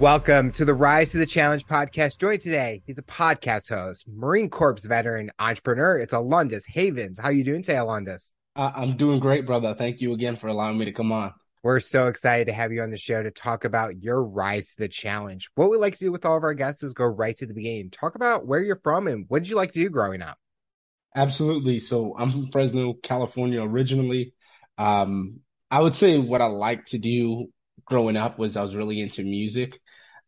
[0.00, 2.20] Welcome to the Rise to the Challenge podcast.
[2.20, 5.98] Joined today, he's a podcast host, Marine Corps veteran, entrepreneur.
[5.98, 7.18] It's Alondis Havens.
[7.18, 8.30] How you doing today, Alondis?
[8.54, 9.74] Uh, I'm doing great, brother.
[9.76, 11.32] Thank you again for allowing me to come on.
[11.64, 14.76] We're so excited to have you on the show to talk about your rise to
[14.78, 15.50] the challenge.
[15.56, 17.54] What we like to do with all of our guests is go right to the
[17.54, 17.90] beginning.
[17.90, 20.38] Talk about where you're from and what did you like to do growing up?
[21.16, 21.80] Absolutely.
[21.80, 24.32] So I'm from Fresno, California originally.
[24.78, 25.40] Um,
[25.72, 27.48] I would say what I liked to do
[27.84, 29.80] growing up was I was really into music.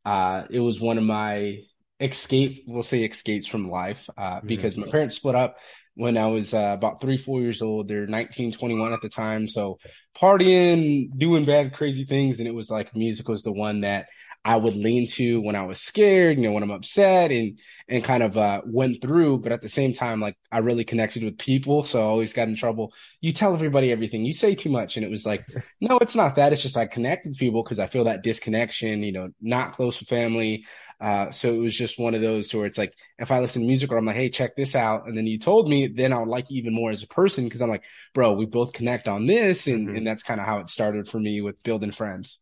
[0.04, 1.59] Uh, it was one of my
[2.00, 4.46] escape, we'll say escapes from life, uh, mm-hmm.
[4.46, 5.56] because my parents split up
[5.95, 7.88] when I was uh, about three, four years old.
[7.88, 9.46] They're 19, 21 at the time.
[9.48, 9.78] So
[10.16, 12.38] partying, doing bad, crazy things.
[12.38, 14.06] And it was like music was the one that
[14.42, 17.58] I would lean to when I was scared, you know, when I'm upset and,
[17.88, 19.40] and kind of, uh, went through.
[19.40, 21.84] But at the same time, like I really connected with people.
[21.84, 22.94] So I always got in trouble.
[23.20, 24.96] You tell everybody everything, you say too much.
[24.96, 25.46] And it was like,
[25.80, 26.52] no, it's not that.
[26.52, 30.08] It's just I connected people because I feel that disconnection, you know, not close with
[30.08, 30.64] family.
[31.00, 33.69] Uh, so it was just one of those where it's like, if I listen to
[33.69, 35.06] music or I'm like, Hey, check this out.
[35.06, 37.48] And then you told me, then I would like you even more as a person.
[37.48, 39.66] Cause I'm like, bro, we both connect on this.
[39.66, 39.97] And, mm-hmm.
[39.97, 42.41] and that's kind of how it started for me with building friends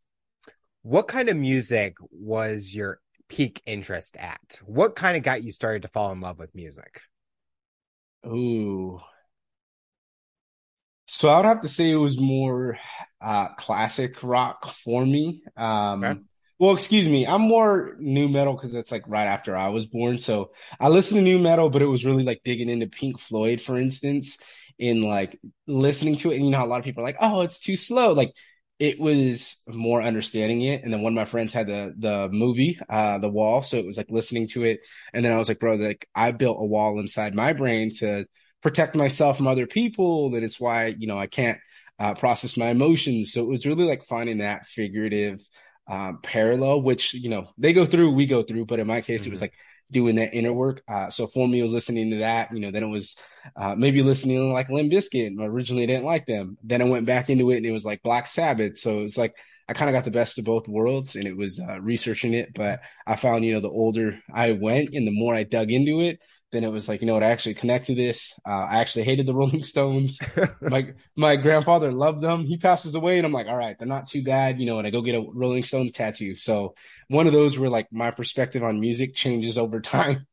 [0.88, 4.58] what kind of music was your peak interest at?
[4.64, 7.02] What kind of got you started to fall in love with music?
[8.26, 8.98] Ooh.
[11.06, 12.78] So I would have to say it was more
[13.20, 15.42] uh classic rock for me.
[15.58, 16.20] Um okay.
[16.58, 20.16] well, excuse me, I'm more nu metal because it's like right after I was born.
[20.16, 23.60] So I listened to nu metal, but it was really like digging into Pink Floyd,
[23.60, 24.38] for instance,
[24.78, 26.36] in like listening to it.
[26.36, 28.14] And you know, a lot of people are like, oh, it's too slow.
[28.14, 28.32] Like
[28.78, 30.84] it was more understanding it.
[30.84, 33.62] And then one of my friends had the the movie, uh, The Wall.
[33.62, 34.80] So it was like listening to it.
[35.12, 38.26] And then I was like, bro, like I built a wall inside my brain to
[38.62, 40.30] protect myself from other people.
[40.30, 41.58] That it's why, you know, I can't
[41.98, 43.32] uh, process my emotions.
[43.32, 45.40] So it was really like finding that figurative
[45.88, 48.66] um, parallel, which, you know, they go through, we go through.
[48.66, 49.28] But in my case, mm-hmm.
[49.28, 49.44] it was mm-hmm.
[49.44, 49.54] like
[49.90, 50.82] doing that inner work.
[50.88, 52.52] Uh, so for me, was listening to that.
[52.52, 53.16] You know, then it was
[53.56, 55.36] uh, maybe listening like Limp Bizkit.
[55.40, 56.58] Originally, I didn't like them.
[56.62, 58.78] Then I went back into it, and it was like Black Sabbath.
[58.78, 59.34] So it's like
[59.68, 62.54] I kind of got the best of both worlds, and it was uh, researching it.
[62.54, 66.00] But I found, you know, the older I went, and the more I dug into
[66.00, 66.20] it,
[66.50, 68.32] then it was like, you know what, I actually connected this.
[68.46, 70.18] Uh, I actually hated the Rolling Stones.
[70.62, 72.44] my my grandfather loved them.
[72.46, 74.78] He passes away, and I'm like, all right, they're not too bad, you know.
[74.78, 76.36] And I go get a Rolling Stones tattoo.
[76.36, 76.74] So
[77.08, 80.26] one of those where like my perspective on music changes over time.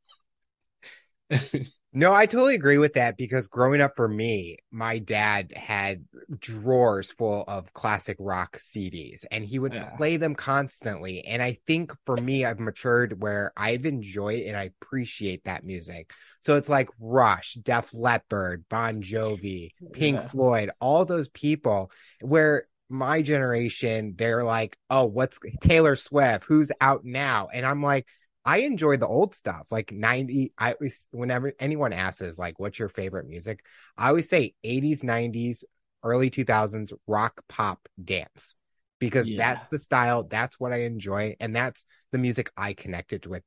[1.98, 6.04] No, I totally agree with that because growing up for me, my dad had
[6.40, 9.92] drawers full of classic rock CDs and he would yeah.
[9.92, 11.26] play them constantly.
[11.26, 16.12] And I think for me, I've matured where I've enjoyed and I appreciate that music.
[16.42, 20.28] So it's like Rush, Def Leppard, Bon Jovi, Pink yeah.
[20.28, 26.44] Floyd, all those people where my generation, they're like, oh, what's Taylor Swift?
[26.44, 27.48] Who's out now?
[27.54, 28.06] And I'm like,
[28.46, 30.54] I enjoy the old stuff, like 90.
[30.58, 33.66] I always, whenever anyone asks, like, what's your favorite music?
[33.98, 35.64] I always say 80s, 90s,
[36.04, 38.56] early 2000s rock, pop, dance,
[39.00, 39.38] because yeah.
[39.38, 40.24] that's the style.
[40.24, 41.36] That's what I enjoy.
[41.40, 43.44] And that's the music I connected with.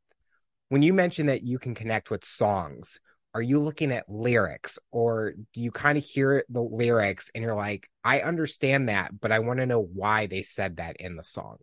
[0.69, 2.99] When you mention that you can connect with songs,
[3.35, 7.55] are you looking at lyrics or do you kind of hear the lyrics and you're
[7.55, 11.25] like, I understand that, but I want to know why they said that in the
[11.25, 11.59] song?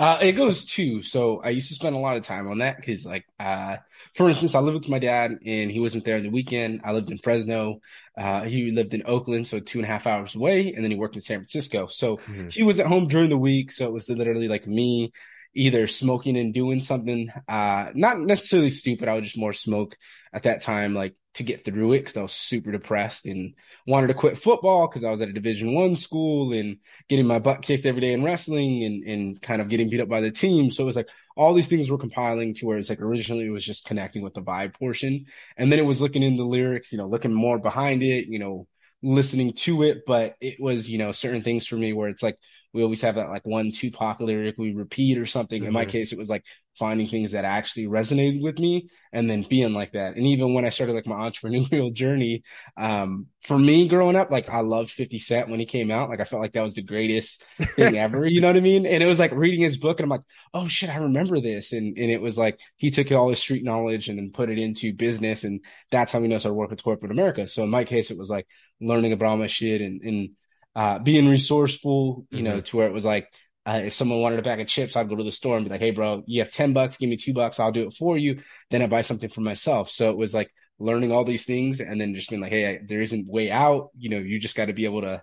[0.00, 1.02] Uh, it goes too.
[1.02, 3.76] So I used to spend a lot of time on that because, like, uh,
[4.14, 6.80] for instance, I lived with my dad and he wasn't there in the weekend.
[6.84, 7.80] I lived in Fresno.
[8.16, 10.96] Uh, he lived in Oakland, so two and a half hours away, and then he
[10.96, 11.86] worked in San Francisco.
[11.88, 12.48] So mm-hmm.
[12.48, 13.72] he was at home during the week.
[13.72, 15.12] So it was literally like me
[15.54, 19.06] either smoking and doing something, uh, not necessarily stupid.
[19.06, 19.96] I would just more smoke
[20.32, 23.54] at that time, like to get through it because I was super depressed and
[23.86, 27.38] wanted to quit football because I was at a division one school and getting my
[27.38, 30.32] butt kicked every day in wrestling and, and kind of getting beat up by the
[30.32, 30.70] team.
[30.70, 33.50] So it was like all these things were compiling to where it's like originally it
[33.50, 35.26] was just connecting with the vibe portion.
[35.56, 38.40] And then it was looking in the lyrics, you know, looking more behind it, you
[38.40, 38.66] know,
[39.02, 40.02] listening to it.
[40.06, 42.38] But it was, you know, certain things for me where it's like,
[42.72, 45.60] we always have that like one Tupac lyric we repeat or something.
[45.60, 45.68] Mm-hmm.
[45.68, 45.90] In my mm-hmm.
[45.90, 46.44] case, it was like
[46.78, 50.14] finding things that actually resonated with me and then being like that.
[50.16, 52.44] And even when I started like my entrepreneurial journey,
[52.76, 56.10] um, for me growing up, like I loved 50 Cent when he came out.
[56.10, 57.42] Like I felt like that was the greatest
[57.74, 58.24] thing ever.
[58.24, 58.86] You know what I mean?
[58.86, 60.24] And it was like reading his book and I'm like,
[60.54, 61.72] oh shit, I remember this.
[61.72, 64.58] And, and it was like he took all his street knowledge and then put it
[64.58, 65.42] into business.
[65.42, 67.48] And that's how we know how to work with corporate America.
[67.48, 68.46] So in my case, it was like
[68.80, 70.30] learning about my shit and, and
[70.74, 72.44] uh, being resourceful, you mm-hmm.
[72.44, 73.32] know, to where it was like,
[73.66, 75.70] uh, if someone wanted a bag of chips, I'd go to the store and be
[75.70, 77.60] like, Hey, bro, you have 10 bucks, give me two bucks.
[77.60, 78.40] I'll do it for you.
[78.70, 79.90] Then I buy something for myself.
[79.90, 82.78] So it was like learning all these things and then just being like, Hey, I,
[82.88, 83.90] there isn't way out.
[83.98, 85.22] You know, you just got to be able to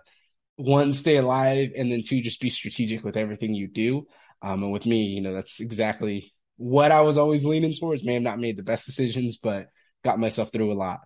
[0.56, 4.06] one, stay alive and then two, just be strategic with everything you do.
[4.40, 8.04] Um, and with me, you know, that's exactly what I was always leaning towards.
[8.04, 9.66] May have not made the best decisions, but
[10.04, 11.00] got myself through a lot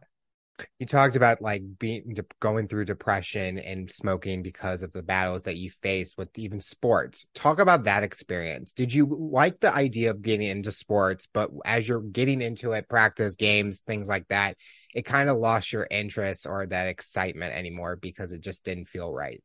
[0.78, 5.56] you talked about like being going through depression and smoking because of the battles that
[5.56, 7.26] you faced with even sports.
[7.34, 8.72] Talk about that experience.
[8.72, 12.88] Did you like the idea of getting into sports but as you're getting into it
[12.88, 14.56] practice games things like that
[14.94, 19.12] it kind of lost your interest or that excitement anymore because it just didn't feel
[19.12, 19.42] right?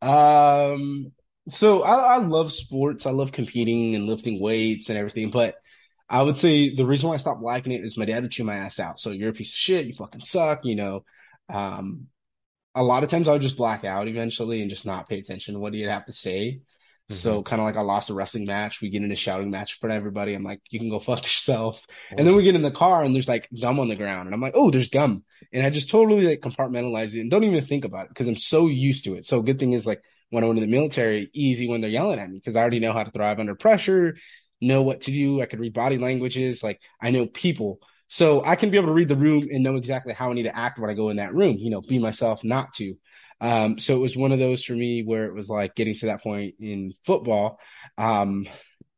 [0.00, 1.12] Um
[1.48, 3.04] so I, I love sports.
[3.04, 5.56] I love competing and lifting weights and everything but
[6.12, 8.44] I would say the reason why I stopped liking it is my dad would chew
[8.44, 9.00] my ass out.
[9.00, 9.86] So you're a piece of shit.
[9.86, 10.60] You fucking suck.
[10.62, 11.04] You know,
[11.48, 12.08] um,
[12.74, 15.54] a lot of times I would just black out eventually and just not pay attention
[15.54, 16.60] to what he'd have to say.
[17.10, 17.14] Mm-hmm.
[17.14, 18.82] So kind of like I lost a wrestling match.
[18.82, 20.34] We get in a shouting match in front of everybody.
[20.34, 21.82] I'm like, you can go fuck yourself.
[21.88, 22.16] Oh.
[22.18, 24.26] And then we get in the car and there's like gum on the ground.
[24.26, 25.24] And I'm like, oh, there's gum.
[25.50, 28.36] And I just totally like compartmentalize it and don't even think about it because I'm
[28.36, 29.24] so used to it.
[29.24, 32.18] So good thing is like when I went in the military, easy when they're yelling
[32.18, 34.16] at me because I already know how to thrive under pressure
[34.62, 35.40] know what to do.
[35.40, 36.62] I could read body languages.
[36.62, 37.80] Like I know people.
[38.08, 40.42] So I can be able to read the room and know exactly how I need
[40.42, 42.94] to act when I go in that room, you know, be myself, not to.
[43.40, 46.06] Um, so it was one of those for me where it was like getting to
[46.06, 47.58] that point in football.
[47.98, 48.46] Um,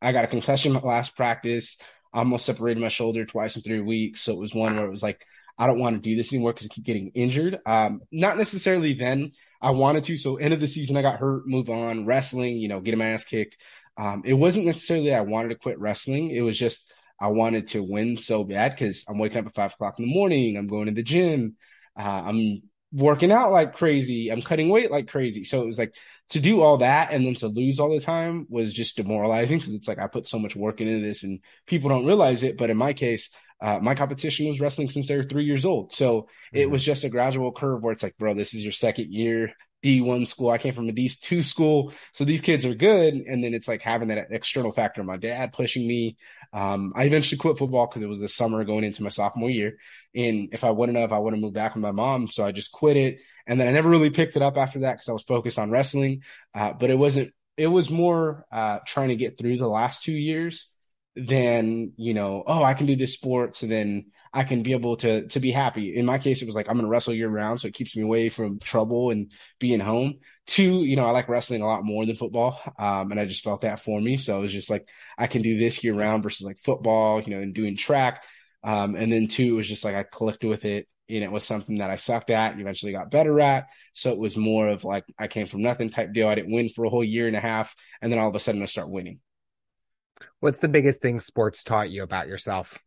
[0.03, 1.79] I got a concussion last practice.
[2.13, 4.21] Almost separated my shoulder twice in three weeks.
[4.21, 5.25] So it was one where it was like,
[5.57, 7.59] I don't want to do this anymore because I keep getting injured.
[7.65, 9.33] Um, not necessarily then
[9.63, 10.17] I wanted to.
[10.19, 13.11] So end of the season, I got hurt, move on, wrestling, you know, getting my
[13.11, 13.57] ass kicked.
[13.96, 16.31] Um, it wasn't necessarily I wanted to quit wrestling.
[16.31, 19.73] It was just I wanted to win so bad because I'm waking up at five
[19.73, 20.56] o'clock in the morning.
[20.56, 21.56] I'm going to the gym.
[21.96, 22.62] Uh, I'm
[22.93, 24.31] working out like crazy.
[24.31, 25.44] I'm cutting weight like crazy.
[25.44, 25.94] So it was like
[26.31, 29.75] to do all that and then to lose all the time was just demoralizing because
[29.75, 32.56] it's like I put so much work into this and people don't realize it.
[32.56, 33.31] But in my case,
[33.61, 35.93] uh, my competition was wrestling since they were three years old.
[35.93, 36.56] So mm-hmm.
[36.56, 39.52] it was just a gradual curve where it's like, bro, this is your second year.
[39.85, 40.51] D1 school.
[40.51, 41.93] I came from a D2 school.
[42.13, 43.15] So these kids are good.
[43.15, 45.05] And then it's like having that external factor.
[45.05, 46.17] My dad pushing me.
[46.53, 49.77] Um, I eventually quit football because it was the summer going into my sophomore year.
[50.15, 52.29] And if I wouldn't have, I would have moved back with my mom.
[52.29, 53.19] So I just quit it.
[53.47, 55.71] And then I never really picked it up after that because I was focused on
[55.71, 56.23] wrestling.
[56.55, 60.13] Uh, but it wasn't, it was more uh, trying to get through the last two
[60.13, 60.69] years
[61.15, 63.57] than, you know, oh, I can do this sport.
[63.57, 65.95] So then I can be able to to be happy.
[65.97, 68.03] In my case, it was like I'm gonna wrestle year round, so it keeps me
[68.03, 70.17] away from trouble and being home.
[70.47, 73.45] Two, you know, I like wrestling a lot more than football, um, and I just
[73.45, 74.17] felt that for me.
[74.17, 77.33] So it was just like I can do this year round versus like football, you
[77.33, 78.25] know, and doing track.
[78.65, 81.45] Um, and then two, it was just like I clicked with it, and it was
[81.45, 83.69] something that I sucked at, and eventually got better at.
[83.93, 86.27] So it was more of like I came from nothing type deal.
[86.27, 87.73] I didn't win for a whole year and a half,
[88.03, 89.21] and then all of a sudden I start winning.
[90.41, 92.84] What's the biggest thing sports taught you about yourself?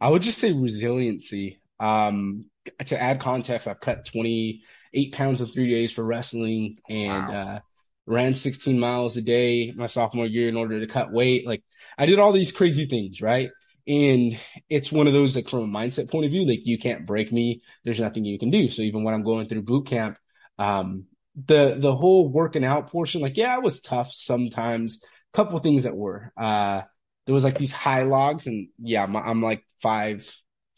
[0.00, 1.60] I would just say resiliency.
[1.78, 2.46] Um,
[2.86, 7.32] to add context, I've cut 28 pounds in three days for wrestling and wow.
[7.32, 7.58] uh,
[8.06, 11.46] ran 16 miles a day my sophomore year in order to cut weight.
[11.46, 11.62] Like
[11.96, 13.50] I did all these crazy things, right?
[13.86, 14.38] And
[14.68, 17.32] it's one of those like from a mindset point of view, like you can't break
[17.32, 17.62] me.
[17.84, 18.68] There's nothing you can do.
[18.68, 20.16] So even when I'm going through boot camp,
[20.58, 21.06] um,
[21.46, 25.00] the the whole working out portion, like yeah, it was tough sometimes.
[25.32, 26.32] A couple things that were.
[26.36, 26.82] Uh,
[27.26, 30.28] there was like these high logs, and yeah, I'm, I'm like five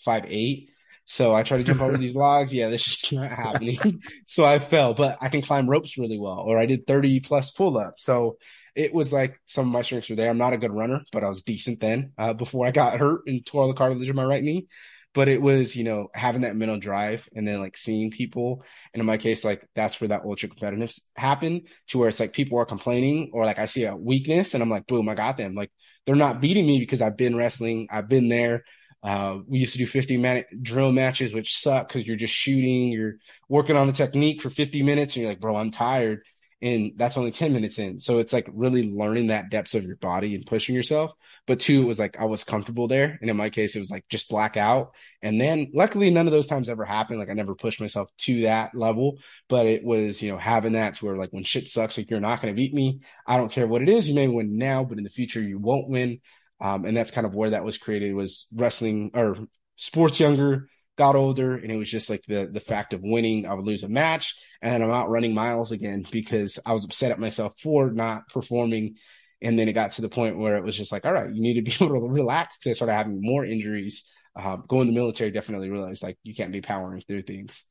[0.01, 0.71] five eight.
[1.05, 2.55] So I tried to jump over these logs.
[2.55, 4.03] Yeah, this just not happening.
[4.27, 6.39] so I fell, but I can climb ropes really well.
[6.39, 8.05] Or I did 30 plus pull ups.
[8.05, 8.39] So
[8.75, 10.31] it was like some of my strengths were there.
[10.31, 13.23] I'm not a good runner, but I was decent then uh, before I got hurt
[13.27, 14.69] and tore the cartilage in my right knee.
[15.15, 18.65] But it was, you know, having that mental drive and then like seeing people.
[18.95, 22.33] And in my case, like that's where that ultra competitiveness happened to where it's like
[22.33, 25.37] people are complaining or like I see a weakness and I'm like, boom, I got
[25.37, 25.55] them.
[25.55, 25.71] Like
[26.07, 27.89] they're not beating me because I've been wrestling.
[27.91, 28.65] I've been there.
[29.03, 32.93] Uh, we used to do 50 minute drill matches, which suck because you're just shooting,
[32.93, 33.15] you're
[33.49, 36.23] working on the technique for 50 minutes, and you're like, bro, I'm tired.
[36.63, 37.99] And that's only 10 minutes in.
[37.99, 41.11] So it's like really learning that depths of your body and pushing yourself.
[41.47, 43.19] But two, it was like I was comfortable there.
[43.21, 44.93] And in my case, it was like just black out.
[45.23, 47.19] And then luckily, none of those times ever happened.
[47.19, 49.19] Like I never pushed myself to that level.
[49.49, 52.21] But it was, you know, having that to where like when shit sucks, like you're
[52.21, 53.01] not going to beat me.
[53.27, 54.09] I don't care what it is.
[54.09, 56.21] You may win now, but in the future, you won't win.
[56.61, 59.37] Um, and that's kind of where that was created was wrestling or
[59.75, 63.47] sports younger, got older, and it was just like the the fact of winning.
[63.47, 66.85] I would lose a match, and then I'm out running miles again because I was
[66.85, 68.97] upset at myself for not performing.
[69.41, 71.43] And then it got to the point where it was just like, all right, you
[71.43, 74.05] need to be able to relax to start having more injuries.
[74.35, 77.65] Uh, going to the military definitely realized like you can't be powering through things.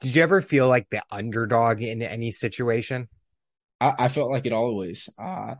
[0.00, 3.08] Did you ever feel like the underdog in any situation?
[3.80, 5.08] I, I felt like it always.
[5.18, 5.54] Uh,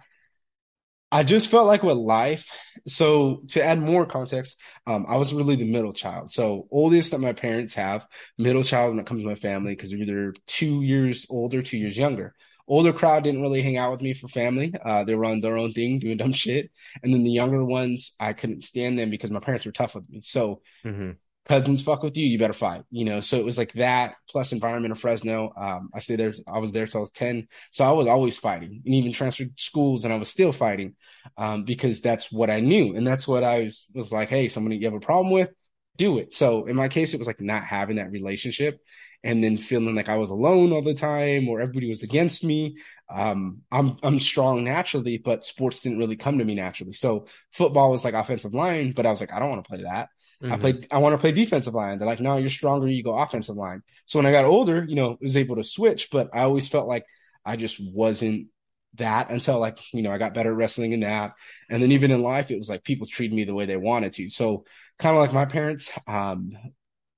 [1.17, 2.51] I just felt like with life.
[2.87, 6.31] So to add more context, um, I was really the middle child.
[6.31, 8.07] So oldest that my parents have,
[8.37, 11.79] middle child when it comes to my family because they're either two years older, two
[11.79, 12.35] years younger.
[12.69, 14.75] older crowd didn't really hang out with me for family.
[14.85, 16.71] Uh, they were on their own thing, doing dumb shit.
[17.03, 20.11] And then the younger ones, I couldn't stand them because my parents were tough with
[20.11, 20.21] me.
[20.23, 21.13] So mm-hmm.
[21.49, 22.83] Cousins fuck with you, you better fight.
[22.91, 25.53] You know, so it was like that plus environment of Fresno.
[25.57, 26.35] Um, I stayed there.
[26.47, 29.59] I was there till I was ten, so I was always fighting, and even transferred
[29.59, 30.95] schools, and I was still fighting
[31.37, 34.29] um, because that's what I knew, and that's what I was was like.
[34.29, 35.51] Hey, somebody you have a problem with,
[35.97, 36.35] do it.
[36.35, 38.81] So in my case, it was like not having that relationship
[39.25, 42.77] and then feeling like I was alone all the time or everybody was against me.
[43.13, 46.93] Um, I'm I'm strong naturally, but sports didn't really come to me naturally.
[46.93, 49.83] So football was like offensive line, but I was like, I don't want to play
[49.83, 50.09] that.
[50.43, 50.53] Mm-hmm.
[50.53, 51.99] I played I want to play defensive line.
[51.99, 53.83] They're like, no, you're stronger, you go offensive line.
[54.05, 56.69] So when I got older, you know, I was able to switch, but I always
[56.69, 57.05] felt like
[57.45, 58.49] I just wasn't
[58.95, 61.35] that until like you know I got better at wrestling in that,
[61.71, 64.13] and then even in life it was like people treated me the way they wanted
[64.15, 64.29] to.
[64.31, 64.65] So
[64.99, 66.53] kind of like my parents, um,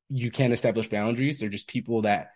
[0.08, 1.38] you can't establish boundaries.
[1.38, 2.30] They're just people that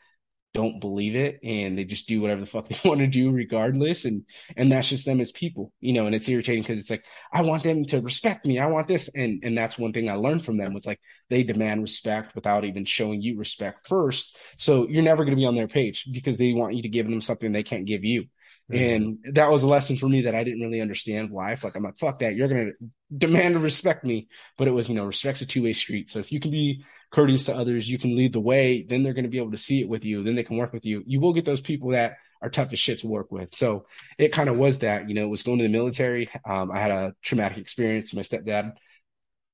[0.54, 4.04] don't believe it and they just do whatever the fuck they want to do regardless
[4.04, 4.25] and
[4.56, 7.42] and that's just them as people you know and it's irritating because it's like i
[7.42, 10.44] want them to respect me i want this and and that's one thing i learned
[10.44, 15.02] from them was like they demand respect without even showing you respect first so you're
[15.02, 17.52] never going to be on their page because they want you to give them something
[17.52, 18.25] they can't give you
[18.71, 19.25] Mm-hmm.
[19.26, 21.64] And that was a lesson for me that I didn't really understand life.
[21.64, 22.35] Like I'm like, fuck that.
[22.35, 22.71] You're gonna
[23.16, 24.28] demand to respect me.
[24.56, 26.11] But it was, you know, respect's a two-way street.
[26.11, 29.12] So if you can be courteous to others, you can lead the way, then they're
[29.12, 31.02] gonna be able to see it with you, then they can work with you.
[31.07, 33.54] You will get those people that are tough as shit to work with.
[33.54, 33.87] So
[34.19, 36.28] it kind of was that, you know, it was going to the military.
[36.45, 38.12] Um, I had a traumatic experience.
[38.12, 38.73] My stepdad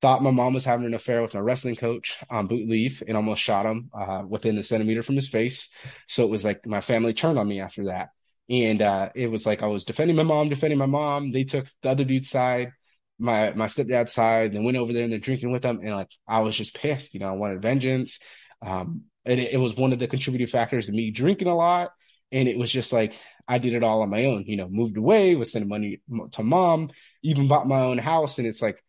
[0.00, 3.16] thought my mom was having an affair with my wrestling coach on boot leave and
[3.16, 5.68] almost shot him uh, within a centimeter from his face.
[6.06, 8.10] So it was like my family turned on me after that.
[8.48, 11.32] And uh, it was like I was defending my mom, defending my mom.
[11.32, 12.72] They took the other dude's side,
[13.18, 15.80] my my stepdad's side, and went over there and they're drinking with them.
[15.82, 18.18] And like I was just pissed, you know, I wanted vengeance.
[18.64, 21.90] Um, and it, it was one of the contributing factors to me drinking a lot.
[22.32, 24.96] And it was just like I did it all on my own, you know, moved
[24.96, 26.00] away, was sending money
[26.32, 26.90] to mom,
[27.22, 28.38] even bought my own house.
[28.38, 28.82] And it's like,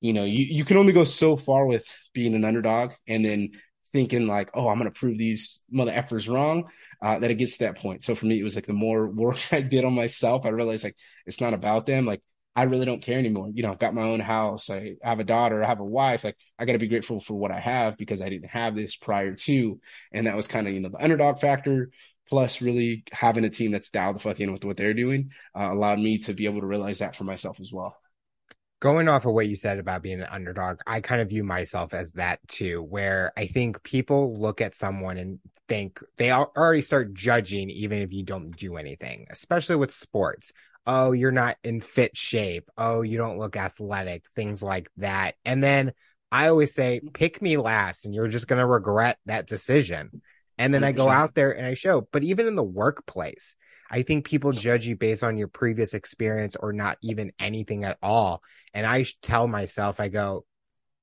[0.00, 3.50] you know, you, you can only go so far with being an underdog and then
[3.92, 6.68] thinking like, oh, I'm to prove these mother effers wrong,
[7.02, 8.04] uh, that it gets to that point.
[8.04, 10.84] So for me, it was like the more work I did on myself, I realized
[10.84, 12.06] like it's not about them.
[12.06, 12.22] Like
[12.56, 13.50] I really don't care anymore.
[13.52, 14.70] You know, I've got my own house.
[14.70, 15.62] I have a daughter.
[15.62, 16.24] I have a wife.
[16.24, 18.96] Like I got to be grateful for what I have because I didn't have this
[18.96, 19.78] prior to.
[20.12, 21.90] And that was kind of, you know, the underdog factor
[22.28, 25.70] plus really having a team that's dialed the fuck in with what they're doing uh,
[25.70, 27.96] allowed me to be able to realize that for myself as well
[28.80, 31.94] going off of what you said about being an underdog, I kind of view myself
[31.94, 37.14] as that too, where I think people look at someone and think they already start
[37.14, 40.52] judging even if you don't do anything, especially with sports.
[40.86, 42.70] Oh, you're not in fit shape.
[42.78, 45.34] Oh, you don't look athletic, things like that.
[45.44, 45.92] And then
[46.30, 47.08] I always say, mm-hmm.
[47.08, 50.22] pick me last, and you're just going to regret that decision.
[50.58, 50.84] And then 100%.
[50.86, 52.08] I go out there and I show.
[52.12, 53.56] But even in the workplace,
[53.90, 57.98] I think people judge you based on your previous experience or not even anything at
[58.02, 58.42] all.
[58.72, 60.44] And I tell myself, I go,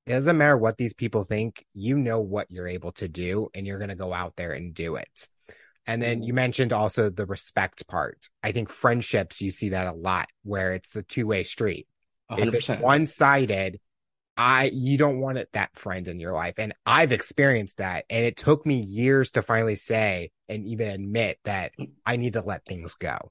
[0.06, 3.66] it doesn't matter what these people think, you know what you're able to do, and
[3.66, 5.28] you're going to go out there and do it.
[5.86, 6.36] And then you mm-hmm.
[6.36, 8.28] mentioned also the respect part.
[8.42, 11.86] I think friendships, you see that a lot where it's a two way street.
[12.30, 12.46] 100%.
[12.46, 13.80] If it's one sided,
[14.36, 16.54] I you don't want it that friend in your life.
[16.58, 18.04] And I've experienced that.
[18.10, 21.72] And it took me years to finally say and even admit that
[22.04, 23.30] I need to let things go.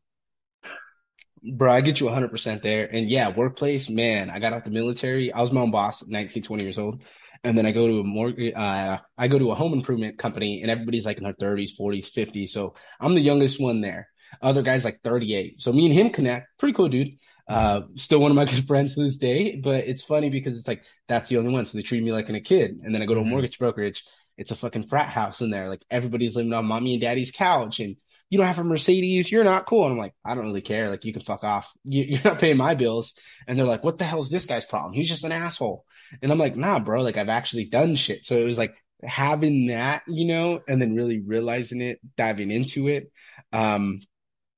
[1.43, 2.87] Bro, I get you 100% there.
[2.89, 5.33] And yeah, workplace, man, I got out the military.
[5.33, 7.01] I was my own boss 19, 20 years old.
[7.43, 10.61] And then I go to a more, uh, I go to a home improvement company
[10.61, 12.49] and everybody's like in their 30s, 40s, 50s.
[12.49, 14.07] So I'm the youngest one there.
[14.41, 15.59] Other guys like 38.
[15.59, 16.57] So me and him connect.
[16.57, 17.17] Pretty cool, dude.
[17.47, 20.67] Uh, still one of my good friends to this day, but it's funny because it's
[20.67, 21.65] like that's the only one.
[21.65, 22.79] So they treat me like a kid.
[22.83, 23.31] And then I go to a mm-hmm.
[23.31, 24.05] mortgage brokerage.
[24.37, 25.69] It's a fucking frat house in there.
[25.69, 27.97] Like everybody's living on mommy and daddy's couch, and
[28.29, 29.31] you don't have a Mercedes.
[29.31, 29.83] You're not cool.
[29.83, 30.89] And I'm like, I don't really care.
[30.89, 31.71] Like you can fuck off.
[31.83, 33.13] You, are not paying my bills.
[33.47, 34.93] And they're like, what the hell is this guy's problem?
[34.93, 35.85] He's just an asshole.
[36.21, 37.01] And I'm like, nah, bro.
[37.01, 38.25] Like I've actually done shit.
[38.25, 42.87] So it was like having that, you know, and then really realizing it, diving into
[42.87, 43.11] it.
[43.51, 44.01] Um,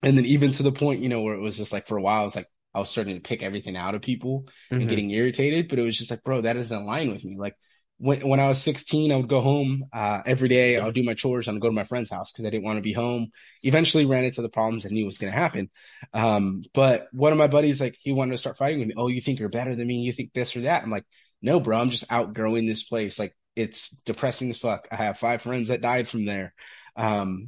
[0.03, 2.01] and then even to the point, you know, where it was just like for a
[2.01, 4.81] while, I was like, I was starting to pick everything out of people mm-hmm.
[4.81, 5.67] and getting irritated.
[5.67, 7.37] But it was just like, bro, that doesn't align with me.
[7.37, 7.55] Like
[7.97, 10.77] when when I was 16, I would go home uh, every day.
[10.77, 12.65] I would do my chores and I'd go to my friend's house because I didn't
[12.65, 13.31] want to be home.
[13.63, 15.69] Eventually, ran into the problems I knew was going to happen.
[16.13, 18.95] Um, but one of my buddies, like, he wanted to start fighting with me.
[18.97, 19.95] Oh, you think you're better than me?
[19.95, 20.83] You think this or that?
[20.83, 21.05] I'm like,
[21.45, 21.79] no, bro.
[21.79, 23.17] I'm just outgrowing this place.
[23.17, 24.87] Like, it's depressing as fuck.
[24.91, 26.53] I have five friends that died from there.
[26.97, 27.47] Um,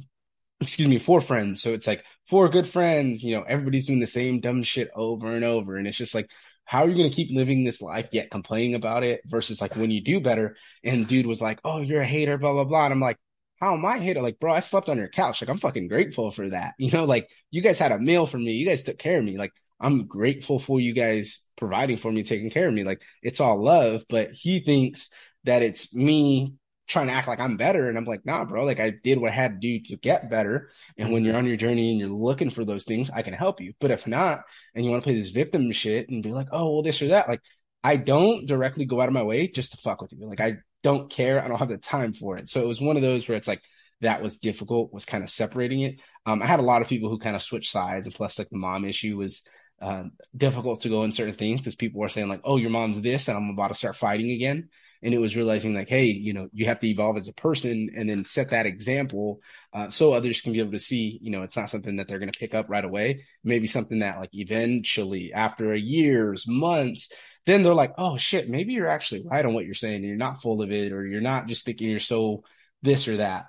[0.60, 1.60] excuse me, four friends.
[1.60, 5.34] So it's like four good friends, you know, everybody's doing the same dumb shit over
[5.34, 5.76] and over.
[5.76, 6.30] And it's just like,
[6.64, 9.74] how are you going to keep living this life yet complaining about it versus like
[9.74, 10.56] when you do better?
[10.84, 12.84] And dude was like, Oh, you're a hater, blah, blah, blah.
[12.84, 13.18] And I'm like,
[13.60, 14.22] how am I hater?
[14.22, 15.42] Like, bro, I slept on your couch.
[15.42, 16.74] Like, I'm fucking grateful for that.
[16.78, 18.52] You know, like you guys had a meal for me.
[18.52, 19.36] You guys took care of me.
[19.36, 22.84] Like, I'm grateful for you guys providing for me, taking care of me.
[22.84, 24.04] Like, it's all love.
[24.08, 25.10] But he thinks
[25.44, 26.54] that it's me
[26.86, 27.88] trying to act like I'm better.
[27.88, 30.30] And I'm like, nah, bro, like I did what I had to do to get
[30.30, 30.70] better.
[30.96, 33.60] And when you're on your journey and you're looking for those things, I can help
[33.60, 33.74] you.
[33.78, 34.42] But if not,
[34.74, 37.08] and you want to play this victim shit and be like, oh, well, this or
[37.08, 37.42] that, like
[37.84, 40.26] I don't directly go out of my way just to fuck with you.
[40.26, 41.42] Like I don't care.
[41.44, 42.48] I don't have the time for it.
[42.48, 43.60] So it was one of those where it's like,
[44.00, 46.00] that was difficult, was kind of separating it.
[46.24, 48.48] Um, I had a lot of people who kind of switched sides, and plus, like
[48.48, 49.42] the mom issue was
[49.80, 50.04] uh,
[50.36, 53.28] difficult to go in certain things because people were saying like, "Oh, your mom's this,"
[53.28, 54.68] and I'm about to start fighting again.
[55.02, 57.90] And it was realizing like hey you know you have to evolve as a person
[57.96, 59.40] and then set that example
[59.72, 62.18] uh, so others can be able to see you know it's not something that they're
[62.18, 63.24] going to pick up right away.
[63.44, 67.12] Maybe something that like eventually after years months
[67.46, 70.02] then they're like oh shit maybe you're actually right on what you're saying.
[70.02, 72.42] You're not full of it or you're not just thinking you're so
[72.82, 73.46] this or that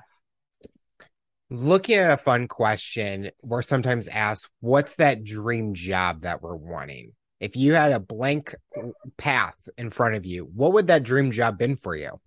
[1.49, 7.13] looking at a fun question we're sometimes asked what's that dream job that we're wanting
[7.39, 8.55] if you had a blank
[9.17, 12.19] path in front of you, what would that dream job been for you?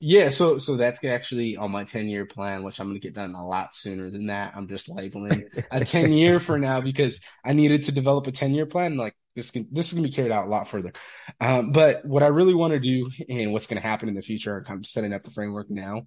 [0.00, 3.34] Yeah, so so that's actually on my 10 year plan, which I'm gonna get done
[3.34, 4.52] a lot sooner than that.
[4.54, 8.54] I'm just labeling a 10 year for now because I needed to develop a 10
[8.54, 8.98] year plan.
[8.98, 10.92] Like this can this is gonna be carried out a lot further.
[11.40, 14.62] Um, but what I really want to do and what's gonna happen in the future,
[14.68, 16.02] I'm setting up the framework now.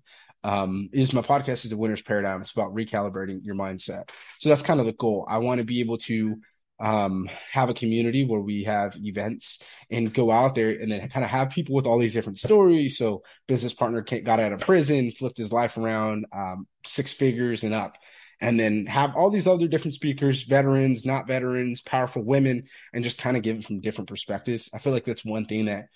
[0.48, 2.42] Um, is my podcast is a winner's paradigm.
[2.42, 4.10] It's about recalibrating your mindset.
[4.40, 5.28] So that's kind of the goal.
[5.30, 6.38] I want to be able to
[6.80, 9.62] um, have a community where we have events
[9.92, 12.98] and go out there and then kind of have people with all these different stories.
[12.98, 17.74] So business partner got out of prison, flipped his life around, um, six figures and
[17.74, 17.98] up.
[18.40, 23.18] And then have all these other different speakers, veterans, not veterans, powerful women, and just
[23.18, 24.70] kind of give it from different perspectives.
[24.74, 25.88] I feel like that's one thing that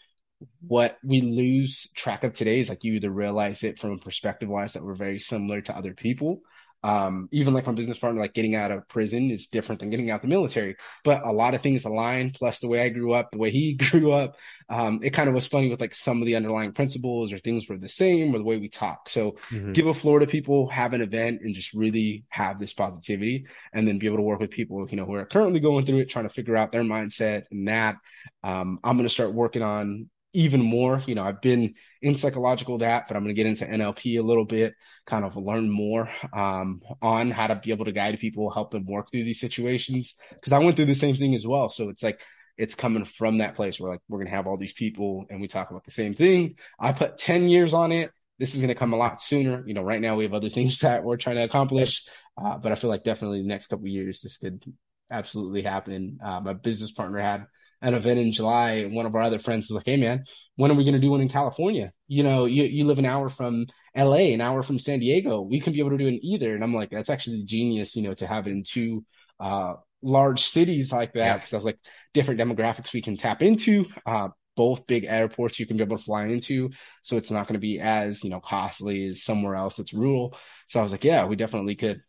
[0.67, 4.49] what we lose track of today is like you either realize it from a perspective
[4.49, 6.41] wise that we're very similar to other people
[6.83, 10.09] um, even like my business partner, like getting out of prison is different than getting
[10.09, 12.31] out the military, but a lot of things align.
[12.31, 14.35] Plus the way I grew up, the way he grew up,
[14.67, 17.69] um, it kind of was funny with like some of the underlying principles or things
[17.69, 19.09] were the same or the way we talk.
[19.09, 19.73] So mm-hmm.
[19.73, 23.87] give a floor to people, have an event and just really have this positivity and
[23.87, 26.09] then be able to work with people, you know, who are currently going through it,
[26.09, 27.97] trying to figure out their mindset and that.
[28.43, 31.01] Um, I'm going to start working on even more.
[31.05, 34.23] You know, I've been in psychological that, but I'm going to get into NLP a
[34.23, 34.73] little bit,
[35.05, 38.85] kind of learn more um, on how to be able to guide people, help them
[38.85, 40.15] work through these situations.
[40.31, 41.69] Because I went through the same thing as well.
[41.69, 42.21] So it's like
[42.57, 45.41] it's coming from that place where like we're going to have all these people and
[45.41, 46.55] we talk about the same thing.
[46.79, 48.11] I put 10 years on it.
[48.39, 49.63] This is going to come a lot sooner.
[49.67, 52.05] You know, right now we have other things that we're trying to accomplish,
[52.37, 54.63] uh, but I feel like definitely the next couple years this could
[55.09, 56.19] absolutely happen.
[56.23, 57.45] Uh, my business partner had
[57.81, 58.71] an event in July.
[58.73, 60.99] And one of our other friends is like, Hey man, when are we going to
[60.99, 61.91] do one in California?
[62.07, 65.41] You know, you, you live an hour from LA, an hour from San Diego.
[65.41, 66.53] We can be able to do it in either.
[66.53, 69.05] And I'm like, that's actually genius, you know, to have it in two,
[69.39, 71.19] uh, large cities like that.
[71.19, 71.39] Yeah.
[71.39, 71.79] Cause I was like
[72.13, 76.03] different demographics we can tap into, uh, both big airports you can be able to
[76.03, 76.69] fly into.
[77.03, 80.37] So it's not going to be as, you know, costly as somewhere else that's rural.
[80.67, 82.01] So I was like, yeah, we definitely could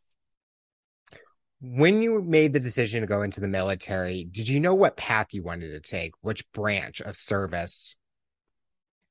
[1.63, 5.33] when you made the decision to go into the military, did you know what path
[5.33, 7.95] you wanted to take, which branch of service?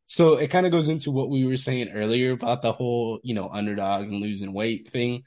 [0.08, 3.34] So it kind of goes into what we were saying earlier about the whole, you
[3.34, 5.24] know, underdog and losing weight thing.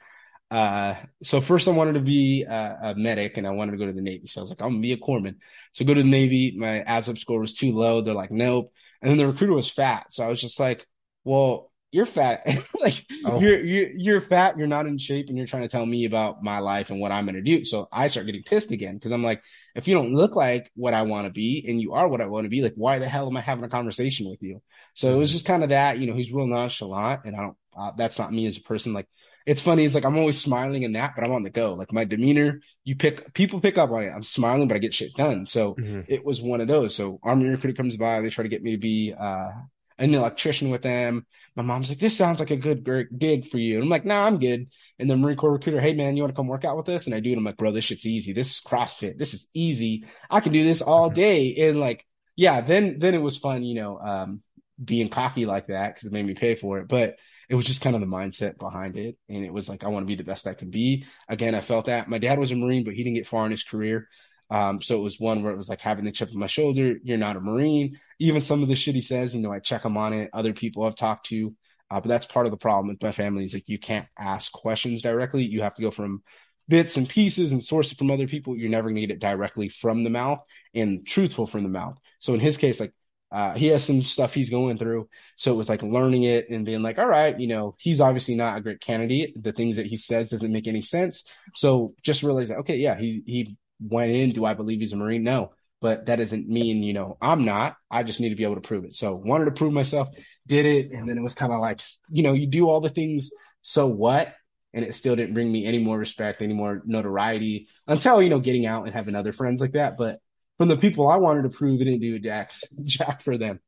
[0.50, 3.86] Uh, so first I wanted to be a, a, medic and I wanted to go
[3.86, 4.26] to the Navy.
[4.26, 5.36] So I was like, I'm gonna be a corpsman.
[5.72, 6.54] So go to the Navy.
[6.54, 8.02] My ASVAB score was too low.
[8.02, 8.70] They're like, nope.
[9.00, 10.12] And then the recruiter was fat.
[10.12, 10.86] So I was just like,
[11.24, 12.40] well, you're fat.
[12.80, 13.40] like oh.
[13.40, 14.58] you're, you're you're fat.
[14.58, 17.12] You're not in shape, and you're trying to tell me about my life and what
[17.12, 17.64] I'm going to do.
[17.64, 19.42] So I start getting pissed again because I'm like,
[19.76, 22.26] if you don't look like what I want to be, and you are what I
[22.26, 24.60] want to be, like why the hell am I having a conversation with you?
[24.94, 25.14] So mm-hmm.
[25.14, 25.34] it was mm-hmm.
[25.34, 26.00] just kind of that.
[26.00, 27.56] You know, he's real nonchalant, and I don't.
[27.76, 28.92] Uh, that's not me as a person.
[28.92, 29.06] Like
[29.46, 29.84] it's funny.
[29.84, 31.74] It's like I'm always smiling and that, but I'm on the go.
[31.74, 34.10] Like my demeanor, you pick people pick up on it.
[34.10, 35.46] I'm smiling, but I get shit done.
[35.46, 36.00] So mm-hmm.
[36.08, 36.96] it was one of those.
[36.96, 39.50] So Army recruiter comes by, they try to get me to be uh,
[39.98, 41.26] an electrician with them.
[41.56, 42.84] My mom's like, this sounds like a good
[43.16, 43.74] gig for you.
[43.74, 44.68] And I'm like, nah, I'm good.
[44.98, 47.06] And the Marine Corps recruiter, hey man, you want to come work out with us?
[47.06, 47.30] And I do.
[47.30, 48.32] And I'm like, bro, this shit's easy.
[48.32, 49.18] This is CrossFit.
[49.18, 50.04] This is easy.
[50.28, 51.54] I can do this all day.
[51.68, 52.04] And like,
[52.36, 54.42] yeah, then, then it was fun, you know, um,
[54.82, 56.88] being cocky like that because it made me pay for it.
[56.88, 57.16] But
[57.48, 59.16] it was just kind of the mindset behind it.
[59.28, 61.04] And it was like, I want to be the best I can be.
[61.28, 63.52] Again, I felt that my dad was a Marine, but he didn't get far in
[63.52, 64.08] his career.
[64.54, 66.94] Um, so it was one where it was like having the chip on my shoulder.
[67.02, 67.98] You're not a Marine.
[68.20, 70.30] Even some of the shit he says, you know, I check him on it.
[70.32, 71.52] Other people I've talked to,
[71.90, 74.52] uh, but that's part of the problem with my family is like you can't ask
[74.52, 75.42] questions directly.
[75.42, 76.22] You have to go from
[76.68, 78.56] bits and pieces and source it from other people.
[78.56, 80.38] You're never going to get it directly from the mouth
[80.72, 81.98] and truthful from the mouth.
[82.20, 82.94] So in his case, like
[83.32, 85.08] uh, he has some stuff he's going through.
[85.34, 88.36] So it was like learning it and being like, all right, you know, he's obviously
[88.36, 89.42] not a great candidate.
[89.42, 91.24] The things that he says doesn't make any sense.
[91.54, 94.32] So just realize that, okay, yeah, he, he went in.
[94.32, 95.24] Do I believe he's a Marine?
[95.24, 97.76] No, but that doesn't mean, you know, I'm not.
[97.90, 98.94] I just need to be able to prove it.
[98.94, 100.08] So wanted to prove myself,
[100.46, 100.92] did it.
[100.92, 103.30] And then it was kind of like, you know, you do all the things.
[103.60, 104.34] So what?
[104.72, 108.40] And it still didn't bring me any more respect, any more notoriety until, you know,
[108.40, 109.96] getting out and having other friends like that.
[109.96, 110.20] But
[110.56, 112.52] from the people I wanted to prove it didn't do jack
[112.84, 113.60] jack for them.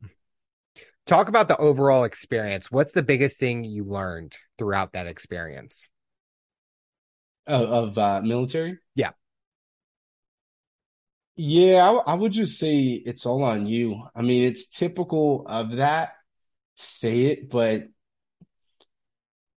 [1.05, 2.71] Talk about the overall experience.
[2.71, 5.89] What's the biggest thing you learned throughout that experience?
[7.47, 8.79] Of, of uh, military?
[11.37, 11.89] Yeah.
[11.89, 14.03] I, I, would just say it's all on you.
[14.15, 16.11] I mean, it's typical of that
[16.77, 17.85] to say it, but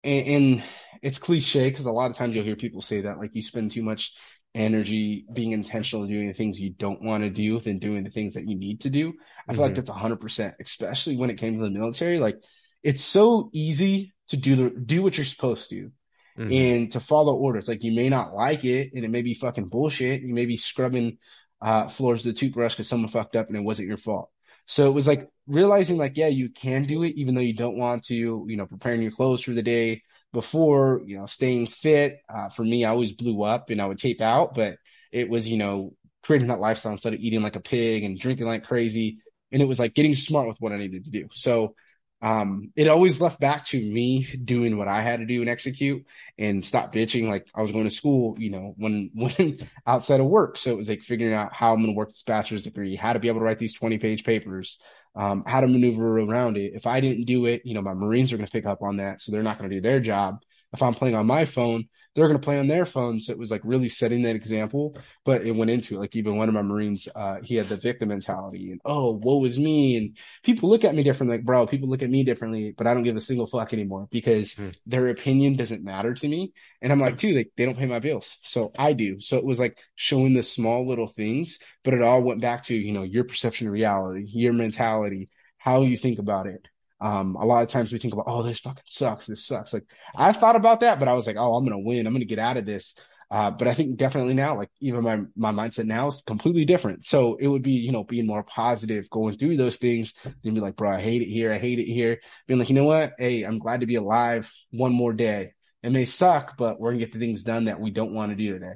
[0.04, 0.64] and, and
[1.02, 3.70] it's cliche because a lot of times you'll hear people say that like you spend
[3.70, 4.14] too much
[4.54, 8.34] energy being intentional doing the things you don't want to do than doing the things
[8.34, 9.12] that you need to do.
[9.46, 9.74] I feel mm-hmm.
[9.74, 12.18] like that's 100%, especially when it came to the military.
[12.18, 12.36] Like
[12.82, 15.90] it's so easy to do the do what you're supposed to
[16.38, 16.52] mm-hmm.
[16.52, 17.68] and to follow orders.
[17.68, 20.22] Like you may not like it and it may be fucking bullshit.
[20.22, 21.18] You may be scrubbing
[21.60, 24.30] uh, floors with a toothbrush because someone fucked up and it wasn't your fault.
[24.66, 27.78] So it was like realizing like, yeah, you can do it even though you don't
[27.78, 32.20] want to, you know, preparing your clothes for the day, before, you know, staying fit.
[32.28, 34.76] Uh, for me, I always blew up and I would tape out, but
[35.12, 38.46] it was, you know, creating that lifestyle instead of eating like a pig and drinking
[38.46, 39.18] like crazy.
[39.50, 41.28] And it was like getting smart with what I needed to do.
[41.32, 41.74] So,
[42.20, 46.04] um, it always left back to me doing what I had to do and execute
[46.36, 47.28] and stop bitching.
[47.28, 50.58] Like I was going to school, you know, when, when outside of work.
[50.58, 53.12] So it was like figuring out how I'm going to work this bachelor's degree, how
[53.12, 54.80] to be able to write these 20 page papers,
[55.14, 56.72] um, how to maneuver around it.
[56.74, 58.96] If I didn't do it, you know, my Marines are going to pick up on
[58.96, 59.20] that.
[59.20, 60.38] So they're not going to do their job.
[60.72, 61.84] If I'm playing on my phone,
[62.18, 63.20] they're going to play on their phone.
[63.20, 65.98] So it was like really setting that example, but it went into it.
[66.00, 69.44] Like even one of my Marines, uh, he had the victim mentality and, oh, woe
[69.44, 69.96] is me.
[69.96, 71.36] And people look at me differently.
[71.36, 74.08] Like, bro, people look at me differently, but I don't give a single fuck anymore
[74.10, 74.74] because mm.
[74.84, 76.52] their opinion doesn't matter to me.
[76.82, 78.36] And I'm like, too, like they don't pay my bills.
[78.42, 79.20] So I do.
[79.20, 82.74] So it was like showing the small little things, but it all went back to,
[82.74, 85.28] you know, your perception of reality, your mentality,
[85.58, 86.66] how you think about it.
[87.00, 89.26] Um, a lot of times we think about, oh, this fucking sucks.
[89.26, 89.72] This sucks.
[89.72, 89.84] Like
[90.14, 92.06] I thought about that, but I was like, oh, I'm gonna win.
[92.06, 92.94] I'm gonna get out of this.
[93.30, 97.06] Uh, but I think definitely now, like even my my mindset now is completely different.
[97.06, 100.60] So it would be, you know, being more positive, going through those things, and be
[100.60, 101.52] like, bro, I hate it here.
[101.52, 102.20] I hate it here.
[102.46, 103.12] Being like, you know what?
[103.18, 105.52] Hey, I'm glad to be alive one more day.
[105.82, 108.36] It may suck, but we're gonna get the things done that we don't want to
[108.36, 108.74] do today.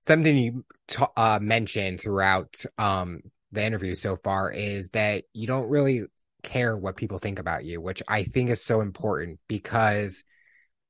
[0.00, 3.20] Something you t- uh, mentioned throughout um,
[3.52, 6.04] the interview so far is that you don't really
[6.42, 10.24] care what people think about you, which I think is so important because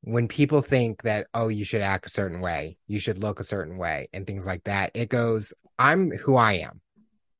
[0.03, 3.45] when people think that, oh, you should act a certain way, you should look a
[3.45, 6.81] certain way, and things like that, it goes, I'm who I am.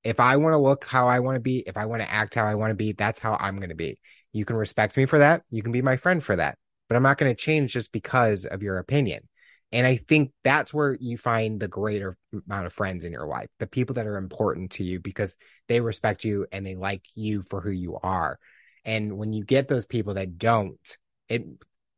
[0.05, 2.35] If I want to look how I want to be, if I want to act
[2.35, 3.99] how I want to be, that's how I'm going to be.
[4.33, 5.43] You can respect me for that.
[5.51, 6.57] You can be my friend for that.
[6.89, 9.29] But I'm not going to change just because of your opinion.
[9.71, 12.17] And I think that's where you find the greater
[12.49, 15.37] amount of friends in your life, the people that are important to you because
[15.69, 18.39] they respect you and they like you for who you are.
[18.85, 20.97] And when you get those people that don't,
[21.29, 21.45] it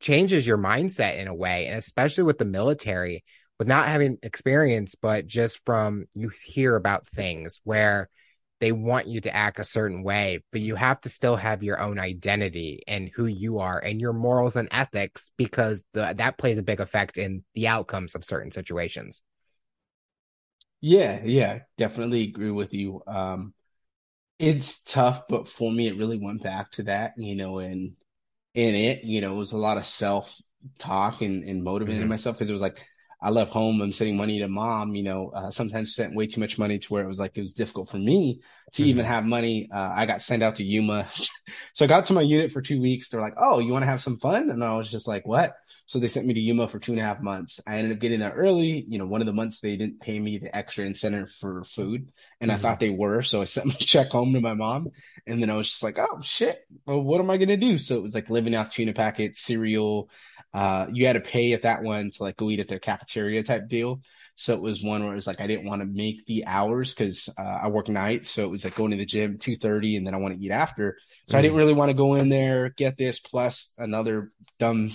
[0.00, 1.66] changes your mindset in a way.
[1.66, 3.22] And especially with the military,
[3.58, 8.08] with not having experience, but just from you hear about things where
[8.60, 11.80] they want you to act a certain way, but you have to still have your
[11.80, 16.58] own identity and who you are and your morals and ethics because the, that plays
[16.58, 19.22] a big effect in the outcomes of certain situations.
[20.82, 23.02] Yeah, yeah, definitely agree with you.
[23.06, 23.54] Um,
[24.38, 27.92] it's tough, but for me, it really went back to that, you know, and
[28.54, 30.34] in it, you know, it was a lot of self
[30.78, 32.10] talk and, and motivating mm-hmm.
[32.10, 32.78] myself because it was like,
[33.22, 33.82] I left home.
[33.82, 34.94] I'm sending money to mom.
[34.94, 37.40] You know, uh, sometimes sent way too much money to where it was like it
[37.40, 38.40] was difficult for me
[38.72, 38.88] to mm-hmm.
[38.88, 39.68] even have money.
[39.72, 41.08] Uh, I got sent out to Yuma,
[41.74, 43.08] so I got to my unit for two weeks.
[43.08, 45.54] They're like, "Oh, you want to have some fun?" And I was just like, "What?"
[45.84, 47.60] So they sent me to Yuma for two and a half months.
[47.66, 48.84] I ended up getting there early.
[48.88, 52.12] You know, one of the months they didn't pay me the extra incentive for food,
[52.40, 52.58] and mm-hmm.
[52.58, 53.22] I thought they were.
[53.22, 54.88] So I sent my check home to my mom,
[55.26, 56.64] and then I was just like, "Oh shit!
[56.86, 60.08] Well, what am I gonna do?" So it was like living off tuna packets, cereal
[60.52, 63.42] uh, you had to pay at that one to like go eat at their cafeteria
[63.42, 64.00] type deal.
[64.34, 66.94] So it was one where it was like I didn't want to make the hours
[66.94, 69.96] because uh, I work nights, so it was like going to the gym two thirty,
[69.96, 70.96] and then I want to eat after.
[71.28, 71.38] So mm.
[71.38, 73.20] I didn't really want to go in there get this.
[73.20, 74.92] Plus another dumb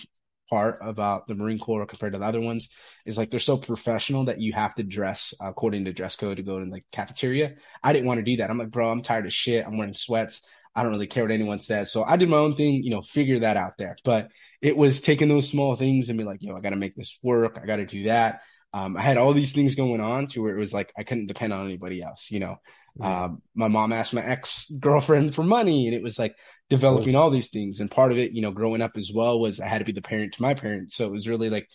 [0.49, 2.69] part about the Marine Corps compared to the other ones
[3.05, 6.43] is like they're so professional that you have to dress according to dress code to
[6.43, 7.55] go to like cafeteria.
[7.83, 8.49] I didn't want to do that.
[8.49, 9.65] I'm like, bro, I'm tired of shit.
[9.65, 10.41] I'm wearing sweats.
[10.75, 11.91] I don't really care what anyone says.
[11.91, 13.97] So I did my own thing, you know, figure that out there.
[14.03, 14.29] But
[14.61, 17.17] it was taking those small things and be like, yo, I got to make this
[17.23, 17.57] work.
[17.61, 18.41] I got to do that.
[18.73, 21.27] Um, I had all these things going on to where it was like I couldn't
[21.27, 22.57] depend on anybody else, you know.
[22.99, 26.35] Um, my mom asked my ex girlfriend for money, and it was like
[26.69, 27.79] developing all these things.
[27.79, 29.91] And part of it, you know, growing up as well was I had to be
[29.91, 30.95] the parent to my parents.
[30.95, 31.67] So it was really like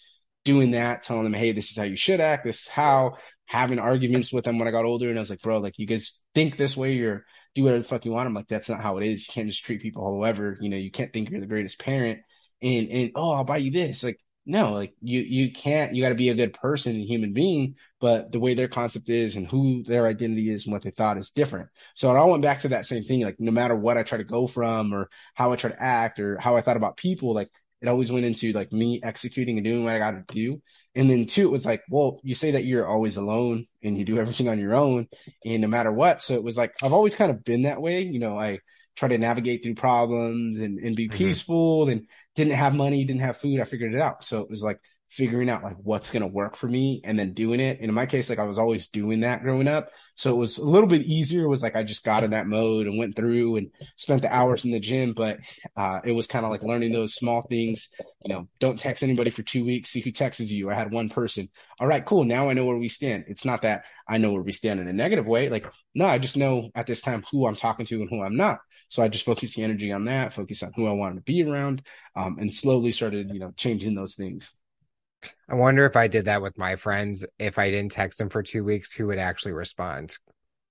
[0.45, 2.45] doing that, telling them, hey, this is how you should act.
[2.45, 5.09] This is how having arguments with them when I got older.
[5.09, 7.89] And I was like, bro, like you guys think this way, you're do whatever the
[7.89, 8.27] fuck you want.
[8.27, 9.27] I'm like, that's not how it is.
[9.27, 12.21] You can't just treat people however, you know, you can't think you're the greatest parent
[12.63, 14.03] and and oh, I'll buy you this.
[14.03, 17.77] Like, no, like you you can't you gotta be a good person and human being,
[18.01, 21.19] but the way their concept is and who their identity is and what they thought
[21.19, 21.69] is different.
[21.95, 23.23] So it all went back to that same thing.
[23.23, 26.19] Like no matter what I try to go from or how I try to act
[26.21, 29.65] or how I thought about people, like it always went into like me executing and
[29.65, 30.61] doing what I got to do.
[30.95, 34.05] And then two, it was like, well, you say that you're always alone and you
[34.05, 35.07] do everything on your own
[35.45, 36.23] and no matter what.
[36.23, 38.03] So it was like, I've always kind of been that way.
[38.03, 38.59] You know, I
[38.97, 41.17] try to navigate through problems and, and be mm-hmm.
[41.17, 43.61] peaceful and didn't have money, didn't have food.
[43.61, 44.25] I figured it out.
[44.25, 44.79] So it was like,
[45.11, 47.81] figuring out like what's going to work for me and then doing it.
[47.81, 49.91] And in my case, like I was always doing that growing up.
[50.15, 51.45] So it was a little bit easier.
[51.45, 54.33] It was like I just got in that mode and went through and spent the
[54.33, 55.13] hours in the gym.
[55.13, 55.39] But
[55.77, 57.89] uh, it was kind of like learning those small things.
[58.25, 59.91] You know, don't text anybody for two weeks.
[59.91, 60.71] See who texts you.
[60.71, 61.49] I had one person.
[61.81, 62.25] All right, cool.
[62.25, 63.25] Now I know where we stand.
[63.27, 65.49] It's not that I know where we stand in a negative way.
[65.49, 68.37] Like, no, I just know at this time who I'm talking to and who I'm
[68.37, 68.59] not.
[68.91, 71.45] So I just focused the energy on that, focused on who I wanted to be
[71.45, 71.83] around,
[72.17, 74.53] um, and slowly started, you know, changing those things.
[75.49, 78.43] I wonder if I did that with my friends, if I didn't text them for
[78.43, 80.17] two weeks, who would actually respond?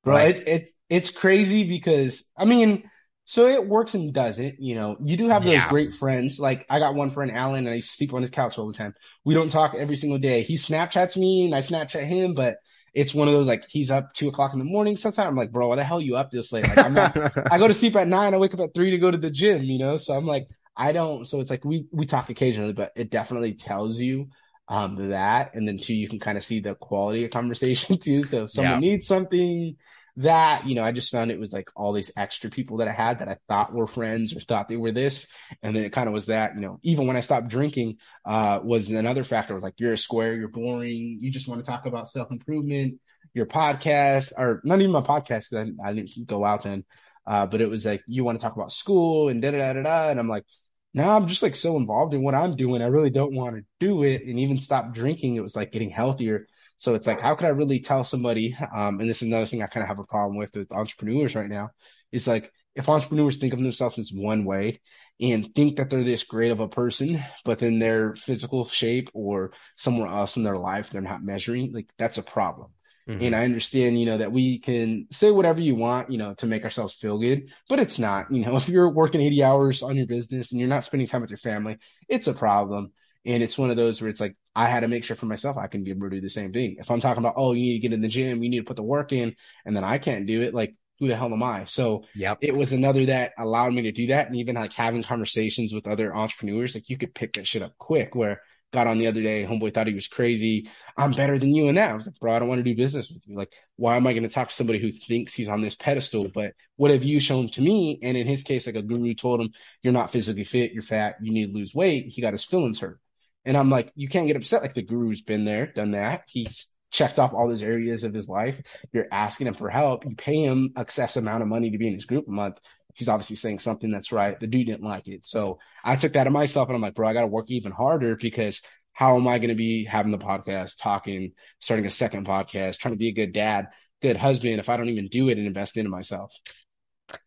[0.03, 2.89] Bro, like, it, it, it's crazy because I mean,
[3.25, 4.59] so it works and doesn't.
[4.59, 5.69] You know, you do have those yeah.
[5.69, 6.39] great friends.
[6.39, 8.95] Like I got one friend, Alan, and I sleep on his couch all the time.
[9.23, 10.43] We don't talk every single day.
[10.43, 12.57] He Snapchats me and I Snapchat him, but
[12.93, 14.95] it's one of those like he's up two o'clock in the morning.
[14.95, 16.67] Sometimes I'm like, bro, why the hell you up this late?
[16.67, 17.15] Like I'm not.
[17.51, 18.33] I go to sleep at nine.
[18.33, 19.63] I wake up at three to go to the gym.
[19.63, 20.47] You know, so I'm like,
[20.79, 21.25] I don't.
[21.25, 24.29] So it's like we we talk occasionally, but it definitely tells you
[24.69, 28.23] um, that, and then two, you can kind of see the quality of conversation too.
[28.23, 28.89] So if someone yeah.
[28.89, 29.75] needs something,
[30.15, 32.93] that you know, I just found it was like all these extra people that I
[32.93, 35.27] had that I thought were friends or thought they were this,
[35.61, 36.55] and then it kind of was that.
[36.55, 39.53] You know, even when I stopped drinking, uh, was another factor.
[39.53, 42.99] Was like you're a square, you're boring, you just want to talk about self improvement.
[43.33, 46.85] Your podcast, or not even my podcast, because I, I didn't go out then.
[47.27, 49.83] Uh, but it was like you want to talk about school and da da da
[49.83, 50.45] da, and I'm like,
[50.93, 52.81] now I'm just like so involved in what I'm doing.
[52.81, 54.23] I really don't want to do it.
[54.25, 56.47] And even stop drinking, it was like getting healthier.
[56.77, 58.55] So it's like, how could I really tell somebody?
[58.73, 61.35] Um, and this is another thing I kind of have a problem with with entrepreneurs
[61.35, 61.71] right now.
[62.11, 64.79] It's like if entrepreneurs think of themselves as one way
[65.19, 69.51] and think that they're this great of a person, but then their physical shape or
[69.75, 72.71] somewhere else in their life, they're not measuring, like that's a problem.
[73.07, 73.23] Mm-hmm.
[73.23, 76.45] And I understand, you know, that we can say whatever you want, you know, to
[76.45, 79.95] make ourselves feel good, but it's not, you know, if you're working 80 hours on
[79.95, 82.91] your business and you're not spending time with your family, it's a problem.
[83.25, 85.57] And it's one of those where it's like, I had to make sure for myself
[85.57, 86.77] I can be able to do the same thing.
[86.79, 88.65] If I'm talking about, oh, you need to get in the gym, you need to
[88.65, 89.35] put the work in,
[89.65, 91.65] and then I can't do it, like, who the hell am I?
[91.65, 92.39] So yep.
[92.41, 94.27] it was another that allowed me to do that.
[94.27, 97.77] And even like having conversations with other entrepreneurs, like you could pick that shit up
[97.77, 99.43] quick where got on the other day.
[99.43, 100.69] Homeboy thought he was crazy.
[100.97, 101.91] I'm better than you in that.
[101.91, 103.35] I was like, bro, I don't want to do business with you.
[103.35, 106.27] Like, why am I going to talk to somebody who thinks he's on this pedestal?
[106.33, 107.99] But what have you shown to me?
[108.03, 109.49] And in his case, like a guru told him,
[109.81, 112.07] you're not physically fit, you're fat, you need to lose weight.
[112.07, 112.99] He got his feelings hurt.
[113.45, 114.61] And I'm like, you can't get upset.
[114.61, 116.23] Like the guru's been there, done that.
[116.27, 118.59] He's checked off all those areas of his life.
[118.91, 120.05] You're asking him for help.
[120.05, 122.57] You pay him excess amount of money to be in his group a month
[122.95, 124.39] he's obviously saying something that's right.
[124.39, 125.25] The dude didn't like it.
[125.25, 127.71] So I took that to myself and I'm like, bro, I got to work even
[127.71, 128.61] harder because
[128.93, 132.93] how am I going to be having the podcast, talking, starting a second podcast, trying
[132.93, 133.67] to be a good dad,
[134.01, 136.33] good husband if I don't even do it and invest into myself?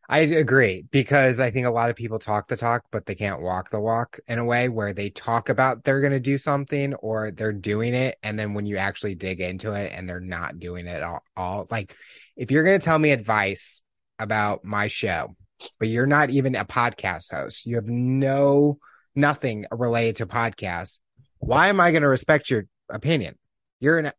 [0.09, 3.40] I agree because I think a lot of people talk the talk, but they can't
[3.40, 6.94] walk the walk in a way where they talk about they're going to do something
[6.94, 8.18] or they're doing it.
[8.22, 11.66] And then when you actually dig into it and they're not doing it all, all
[11.70, 11.96] like
[12.37, 13.81] if you're going to tell me advice
[14.18, 15.35] about my show,
[15.79, 17.66] but you're not even a podcast host.
[17.66, 18.79] You have no
[19.14, 21.01] nothing related to podcasts.
[21.38, 23.38] Why am I going to respect your opinion?
[23.81, 24.12] You're an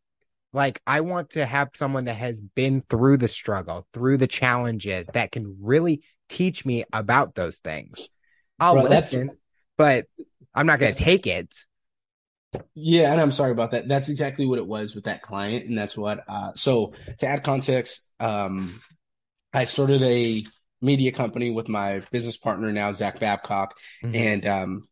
[0.51, 5.07] like I want to have someone that has been through the struggle, through the challenges
[5.13, 8.07] that can really teach me about those things.
[8.59, 9.31] I'll Bro, listen,
[9.77, 10.05] but
[10.53, 11.53] I'm not going to take it.
[12.75, 13.87] Yeah, and I'm sorry about that.
[13.87, 16.23] That's exactly what it was with that client, and that's what.
[16.27, 18.79] Uh, so to add context, um,
[19.51, 20.43] I started a
[20.83, 23.77] media company with my business partner now, Zach Babcock.
[24.03, 24.15] Mm-hmm.
[24.15, 24.87] And um,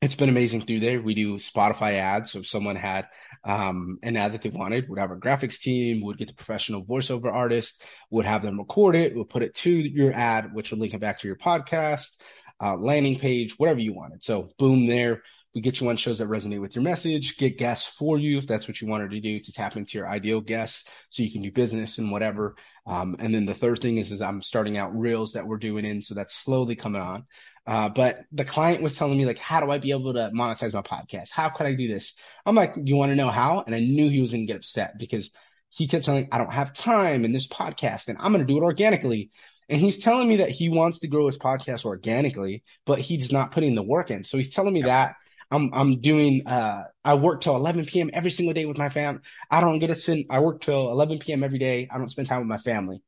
[0.00, 1.00] it's been amazing through there.
[1.00, 2.32] We do Spotify ads.
[2.32, 3.06] So if someone had
[3.44, 6.84] um, an ad that they wanted, would have a graphics team, would get the professional
[6.84, 10.80] voiceover artist, would have them record it, would put it to your ad, which would
[10.80, 12.18] link it back to your podcast,
[12.60, 14.22] uh, landing page, whatever you wanted.
[14.22, 15.22] So boom, there
[15.54, 18.46] We get you on shows that resonate with your message, get guests for you if
[18.46, 21.42] that's what you wanted to do to tap into your ideal guests so you can
[21.42, 22.56] do business and whatever.
[22.86, 25.84] Um, and then the third thing is, is I'm starting out reels that we're doing
[25.84, 26.00] in.
[26.00, 27.26] So that's slowly coming on.
[27.66, 30.72] Uh, but the client was telling me like, how do I be able to monetize
[30.72, 31.30] my podcast?
[31.30, 32.14] How could I do this?
[32.44, 33.62] I'm like, you want to know how?
[33.64, 35.30] And I knew he was going to get upset because
[35.68, 38.58] he kept telling, I don't have time in this podcast and I'm going to do
[38.58, 39.30] it organically.
[39.68, 43.52] And he's telling me that he wants to grow his podcast organically, but he's not
[43.52, 44.24] putting the work in.
[44.24, 45.14] So he's telling me that
[45.52, 48.10] I'm I'm doing uh I work till 11 p.m.
[48.12, 49.20] every single day with my family.
[49.50, 51.44] I don't get to spend I work till 11 p.m.
[51.44, 51.88] every day.
[51.92, 53.02] I don't spend time with my family.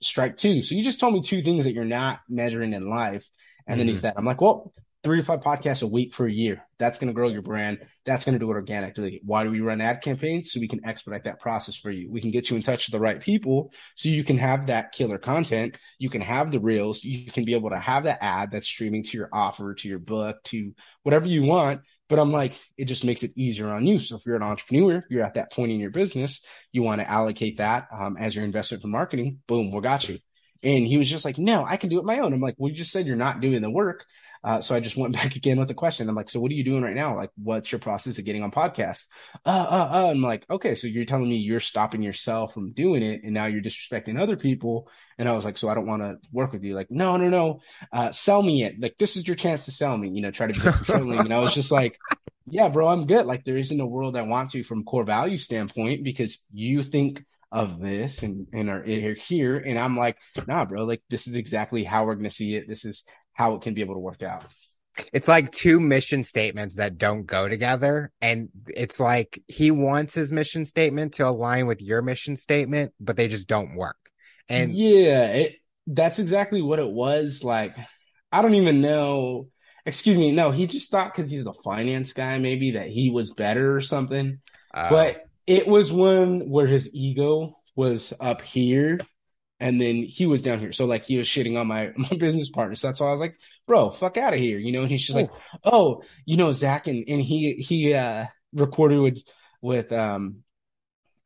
[0.00, 0.62] Strike two.
[0.62, 3.28] So you just told me two things that you're not measuring in life.
[3.66, 3.78] And mm-hmm.
[3.78, 4.00] then he mm-hmm.
[4.00, 6.62] said, I'm like, well, three to five podcasts a week for a year.
[6.78, 7.86] That's going to grow your brand.
[8.04, 9.20] That's going to do it organically.
[9.24, 10.52] Why do we run ad campaigns?
[10.52, 12.10] So we can expedite that process for you.
[12.10, 14.92] We can get you in touch with the right people so you can have that
[14.92, 15.78] killer content.
[15.98, 17.02] You can have the reels.
[17.02, 19.98] You can be able to have that ad that's streaming to your offer, to your
[19.98, 21.80] book, to whatever you want.
[22.08, 24.00] But I'm like, it just makes it easier on you.
[24.00, 27.08] So if you're an entrepreneur, you're at that point in your business, you want to
[27.08, 29.38] allocate that um, as your investment for marketing.
[29.46, 30.18] Boom, we got you.
[30.62, 32.34] And he was just like, no, I can do it my own.
[32.34, 34.04] I'm like, well, you just said you're not doing the work.
[34.42, 36.08] Uh, so I just went back again with the question.
[36.08, 37.16] I'm like, so what are you doing right now?
[37.16, 39.06] Like, what's your process of getting on podcasts?
[39.44, 40.10] Uh, uh, uh.
[40.10, 43.46] I'm like, okay, so you're telling me you're stopping yourself from doing it and now
[43.46, 44.88] you're disrespecting other people.
[45.18, 46.74] And I was like, so I don't want to work with you.
[46.74, 47.60] Like, no, no, no.
[47.92, 48.80] Uh, sell me it.
[48.80, 51.20] Like, this is your chance to sell me, you know, try to be controlling.
[51.20, 51.98] and I was just like,
[52.48, 53.26] yeah, bro, I'm good.
[53.26, 57.22] Like, there isn't a world I want to from core value standpoint because you think
[57.52, 59.56] of this and, and are, here.
[59.56, 62.68] And I'm like, nah, bro, like this is exactly how we're going to see it.
[62.68, 63.04] This is
[63.40, 64.44] how it can be able to work out.
[65.14, 68.12] It's like two mission statements that don't go together.
[68.20, 73.16] And it's like he wants his mission statement to align with your mission statement, but
[73.16, 73.96] they just don't work.
[74.50, 77.42] And yeah, it, that's exactly what it was.
[77.42, 77.74] Like,
[78.30, 79.48] I don't even know.
[79.86, 80.32] Excuse me.
[80.32, 83.80] No, he just thought because he's the finance guy, maybe that he was better or
[83.80, 84.40] something.
[84.74, 88.98] Uh, but it was one where his ego was up here
[89.60, 90.72] and then he was down here.
[90.72, 92.74] So like he was shitting on my my business partner.
[92.74, 94.58] So that's why I was like, bro, fuck out of here.
[94.58, 95.30] You know, and he's just like,
[95.64, 99.18] oh, you know, Zach and, and he he uh recorded with
[99.60, 100.42] with um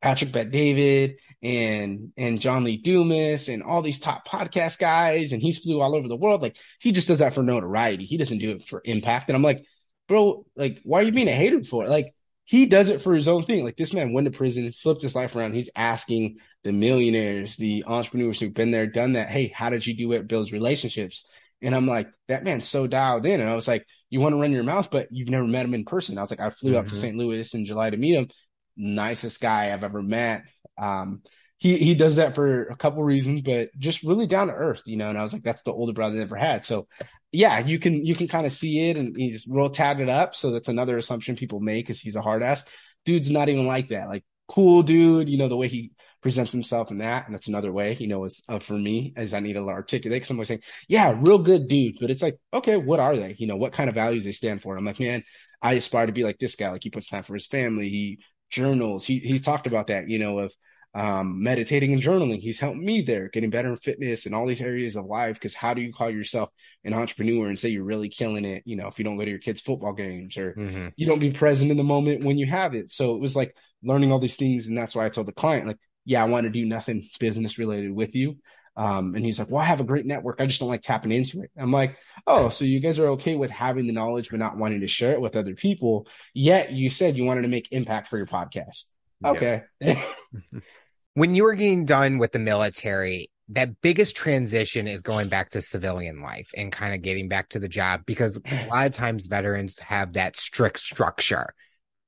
[0.01, 5.41] Patrick Bet David and and John Lee Dumas and all these top podcast guys, and
[5.41, 6.41] he's flew all over the world.
[6.41, 8.05] Like he just does that for notoriety.
[8.05, 9.29] He doesn't do it for impact.
[9.29, 9.65] And I'm like,
[10.07, 11.89] bro, like, why are you being a hater for it?
[11.89, 12.14] Like,
[12.45, 13.63] he does it for his own thing.
[13.63, 15.53] Like this man went to prison, flipped his life around.
[15.53, 19.29] He's asking the millionaires, the entrepreneurs who've been there, done that.
[19.29, 20.27] Hey, how did you do it?
[20.27, 21.27] Builds relationships.
[21.61, 23.41] And I'm like, that man's so dialed in.
[23.41, 25.73] And I was like, you want to run your mouth, but you've never met him
[25.73, 26.17] in person.
[26.17, 26.79] I was like, I flew mm-hmm.
[26.79, 27.01] up to mm-hmm.
[27.01, 27.17] St.
[27.17, 28.29] Louis in July to meet him.
[28.77, 30.43] Nicest guy I've ever met.
[30.77, 31.23] Um,
[31.57, 34.97] he he does that for a couple reasons, but just really down to earth, you
[34.97, 35.09] know.
[35.09, 36.65] And I was like, that's the older brother I ever had.
[36.65, 36.87] So
[37.35, 40.35] yeah, you can you can kind of see it, and he's real tatted up.
[40.35, 42.63] So that's another assumption people make is he's a hard ass.
[43.05, 44.07] Dude's not even like that.
[44.07, 47.71] Like cool dude, you know the way he presents himself in that, and that's another
[47.71, 50.15] way, you know, is uh, for me as I need to articulate.
[50.15, 53.35] Because somebody's saying, yeah, real good dude, but it's like, okay, what are they?
[53.37, 54.75] You know, what kind of values they stand for?
[54.75, 55.23] I'm like, man,
[55.61, 56.71] I aspire to be like this guy.
[56.71, 57.89] Like he puts time for his family.
[57.89, 58.19] He
[58.49, 59.05] journals.
[59.05, 60.53] He he talked about that, you know, of
[60.95, 62.39] um, meditating and journaling.
[62.39, 65.35] He's helped me there, getting better in fitness and all these areas of life.
[65.35, 66.49] Because how do you call yourself
[66.85, 68.63] an entrepreneur and say you're really killing it?
[68.65, 70.87] You know, if you don't go to your kids' football games or mm-hmm.
[70.95, 72.91] you don't be present in the moment when you have it.
[72.91, 75.67] So it was like learning all these things, and that's why I told the client,
[75.67, 78.37] like, yeah, I want to do nothing business related with you.
[78.77, 80.39] Um, and he's like, well, I have a great network.
[80.39, 81.51] I just don't like tapping into it.
[81.57, 84.81] I'm like, oh, so you guys are okay with having the knowledge, but not wanting
[84.81, 86.07] to share it with other people.
[86.33, 88.85] Yet you said you wanted to make impact for your podcast.
[89.23, 89.63] Okay.
[89.79, 90.03] Yeah.
[91.15, 95.61] when you were getting done with the military, that biggest transition is going back to
[95.61, 99.27] civilian life and kind of getting back to the job because a lot of times
[99.27, 101.53] veterans have that strict structure.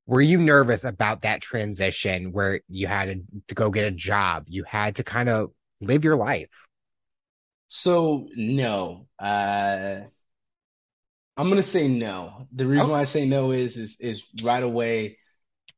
[0.06, 4.46] Were you nervous about that transition where you had to, to go get a job?
[4.48, 6.68] You had to kind of live your life.
[7.70, 10.00] So no, uh,
[11.38, 12.48] I'm gonna say no.
[12.54, 15.18] The reason why I say no is is is right away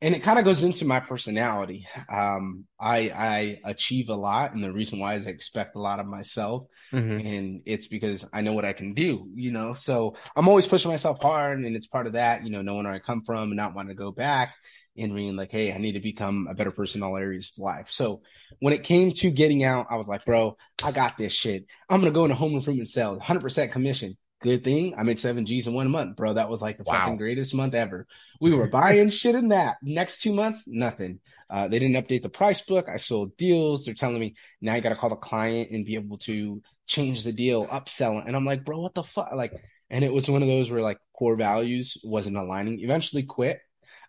[0.02, 1.86] and it kind of goes into my personality.
[2.12, 6.00] Um, I I achieve a lot, and the reason why is I expect a lot
[6.00, 7.28] of myself, mm-hmm.
[7.28, 9.28] and it's because I know what I can do.
[9.36, 12.44] You know, so I'm always pushing myself hard, and it's part of that.
[12.44, 14.56] You know, knowing where I come from and not wanting to go back,
[14.98, 17.62] and being like, hey, I need to become a better person in all areas of
[17.62, 17.88] life.
[17.90, 18.22] So
[18.60, 21.66] when it came to getting out, I was like, bro, I got this shit.
[21.90, 25.68] I'm gonna go into home improvement sales, 100% commission good thing I made seven G's
[25.68, 26.34] in one month, bro.
[26.34, 27.02] That was like the wow.
[27.02, 28.08] fucking greatest month ever.
[28.40, 29.78] We were buying shit in that.
[29.82, 31.20] Next two months, nothing.
[31.50, 32.88] Uh, they didn't update the price book.
[32.88, 33.86] I sold deals.
[33.86, 37.24] They're telling me now you got to call the client and be able to change
[37.24, 38.28] the deal, upsell it.
[38.28, 39.32] And I'm like, bro, what the fuck?
[39.34, 39.54] Like,
[39.90, 42.80] and it was one of those where like core values wasn't aligning.
[42.80, 43.60] Eventually quit.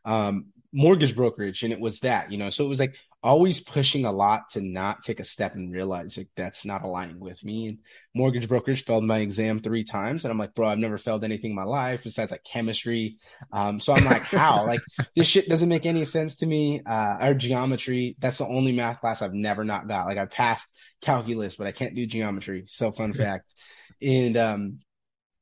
[0.04, 2.50] Um, mortgage brokerage and it was that, you know.
[2.50, 6.16] So it was like always pushing a lot to not take a step and realize
[6.16, 7.68] like that's not aligning with me.
[7.68, 7.78] And
[8.14, 10.24] mortgage brokerage failed my exam three times.
[10.24, 13.18] And I'm like, bro, I've never failed anything in my life besides like chemistry.
[13.52, 14.66] Um, so I'm like, how?
[14.66, 14.80] like
[15.14, 16.80] this shit doesn't make any sense to me.
[16.84, 18.16] Uh, or geometry.
[18.18, 20.06] That's the only math class I've never not got.
[20.06, 20.68] Like I passed
[21.02, 22.64] calculus, but I can't do geometry.
[22.68, 23.52] So fun fact.
[24.00, 24.78] And um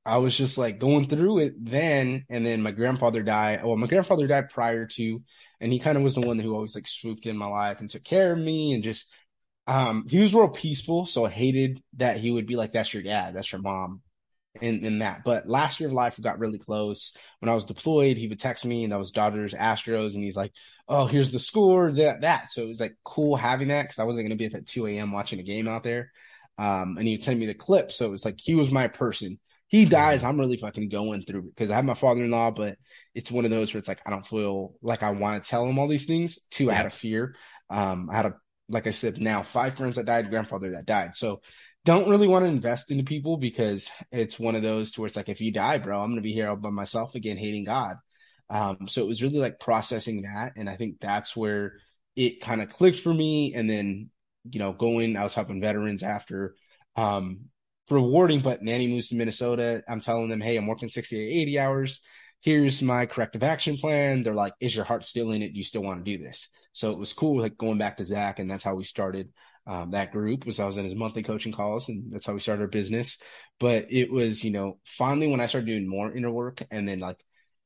[0.08, 3.62] I was just like going through it then, and then my grandfather died.
[3.62, 5.22] Well, my grandfather died prior to,
[5.60, 7.90] and he kind of was the one who always like swooped in my life and
[7.90, 9.12] took care of me, and just
[9.66, 11.06] um, he was real peaceful.
[11.06, 14.02] So I hated that he would be like, "That's your dad, that's your mom,"
[14.60, 15.24] and and that.
[15.24, 17.14] But last year of life, we got really close.
[17.40, 20.36] When I was deployed, he would text me, and that was Dodgers Astros, and he's
[20.36, 20.52] like,
[20.88, 24.04] "Oh, here's the score, that that." So it was like cool having that because I
[24.04, 25.12] wasn't going to be up at 2 a.m.
[25.12, 26.12] watching a game out there.
[26.58, 27.92] Um, and he'd send me the clip.
[27.92, 29.38] So it was like he was my person
[29.68, 32.78] he dies, I'm really fucking going through because I have my father in law, but
[33.14, 35.66] it's one of those where it's like I don't feel like I want to tell
[35.66, 36.38] him all these things.
[36.50, 36.80] Two, yeah.
[36.80, 37.34] out of fear.
[37.68, 38.34] Um, I had a
[38.68, 41.16] like I said, now five friends that died, grandfather that died.
[41.16, 41.40] So
[41.84, 45.16] don't really want to invest into people because it's one of those to where it's
[45.16, 47.96] like if you die, bro, I'm gonna be here all by myself again, hating God.
[48.50, 51.74] Um, so it was really like processing that, and I think that's where
[52.16, 53.52] it kind of clicked for me.
[53.54, 54.10] And then
[54.50, 56.54] you know, going, I was helping veterans after
[56.96, 57.50] um,
[57.90, 59.82] rewarding, but Nanny moves to Minnesota.
[59.88, 62.00] I'm telling them, hey, I'm working 60 to 80 hours.
[62.40, 64.22] Here's my corrective action plan.
[64.22, 65.52] They're like, is your heart still in it?
[65.52, 66.48] Do you still want to do this?
[66.72, 69.32] So it was cool, like going back to Zach, and that's how we started
[69.66, 70.46] um, that group.
[70.46, 73.18] Was I was in his monthly coaching calls, and that's how we started our business.
[73.58, 77.00] But it was, you know, finally when I started doing more inner work, and then
[77.00, 77.18] like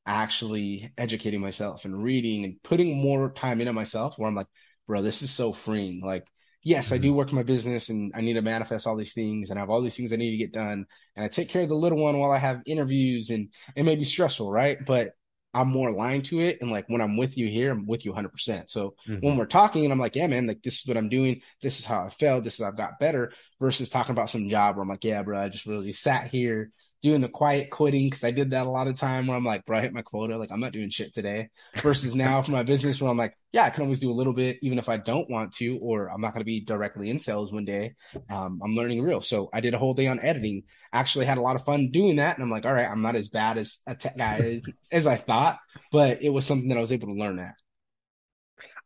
[0.05, 4.47] actually educating myself and reading and putting more time into myself, where I'm like,
[4.87, 6.01] bro, this is so freeing.
[6.03, 6.25] Like
[6.63, 7.17] yes, I do mm-hmm.
[7.17, 9.69] work in my business and I need to manifest all these things and I have
[9.69, 10.85] all these things I need to get done.
[11.15, 13.95] And I take care of the little one while I have interviews and it may
[13.95, 14.77] be stressful, right?
[14.85, 15.11] But
[15.53, 16.59] I'm more aligned to it.
[16.61, 18.71] And like when I'm with you here, I'm with you 100%.
[18.71, 19.25] So mm-hmm.
[19.25, 21.41] when we're talking and I'm like, yeah, man, like this is what I'm doing.
[21.61, 22.43] This is how I felt.
[22.43, 25.21] This is how I've got better versus talking about some job where I'm like, yeah,
[25.21, 26.71] bro, I just really sat here
[27.03, 29.65] doing the quiet quitting because I did that a lot of time where I'm like,
[29.65, 30.37] bro, I hit my quota.
[30.37, 31.49] Like I'm not doing shit today.
[31.75, 34.31] Versus now for my business where I'm like, yeah, I can always do a little
[34.31, 37.19] bit even if I don't want to, or I'm not going to be directly in
[37.19, 37.95] sales one day.
[38.29, 39.19] Um, I'm learning real.
[39.19, 40.63] So I did a whole day on editing.
[40.93, 42.37] Actually had a lot of fun doing that.
[42.37, 45.17] And I'm like, all right, I'm not as bad as a tech guy as I
[45.17, 45.59] thought,
[45.91, 47.55] but it was something that I was able to learn at.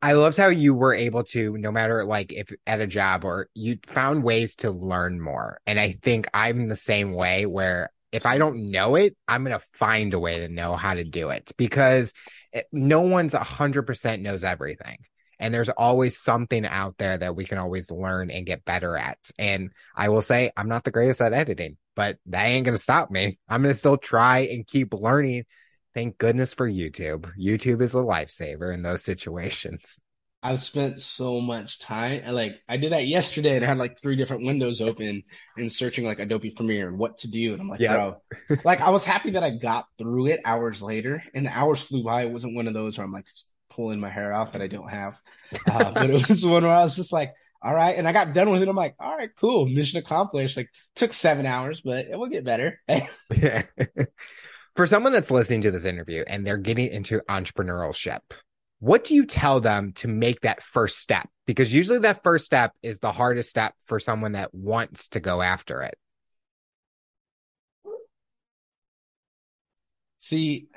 [0.01, 3.49] I loved how you were able to, no matter like if at a job or
[3.55, 5.59] you found ways to learn more.
[5.65, 9.58] And I think I'm the same way where if I don't know it, I'm going
[9.58, 12.14] to find a way to know how to do it because
[12.53, 14.97] it, no one's 100% knows everything.
[15.39, 19.20] And there's always something out there that we can always learn and get better at.
[19.38, 22.82] And I will say, I'm not the greatest at editing, but that ain't going to
[22.82, 23.38] stop me.
[23.47, 25.45] I'm going to still try and keep learning.
[25.93, 27.32] Thank goodness for YouTube.
[27.38, 29.99] YouTube is a lifesaver in those situations.
[30.44, 32.22] I've spent so much time.
[32.34, 35.24] Like I did that yesterday and I had like three different windows open
[35.58, 37.54] and searching like Adobe Premiere and what to do.
[37.54, 38.22] And I'm like, yep.
[38.48, 41.82] bro, like I was happy that I got through it hours later and the hours
[41.82, 42.24] flew by.
[42.24, 43.28] It wasn't one of those where I'm like
[43.72, 45.20] pulling my hair out that I don't have.
[45.70, 47.34] Uh, but it was one where I was just like,
[47.64, 47.98] all right.
[47.98, 48.70] And I got done with it.
[48.70, 49.68] I'm like, all right, cool.
[49.68, 50.56] Mission accomplished.
[50.56, 52.80] Like took seven hours, but it will get better.
[52.88, 53.64] yeah.
[54.76, 58.20] For someone that's listening to this interview and they're getting into entrepreneurship,
[58.80, 61.28] what do you tell them to make that first step?
[61.45, 65.41] Because usually that first step is the hardest step for someone that wants to go
[65.41, 65.97] after it.
[70.19, 70.67] See,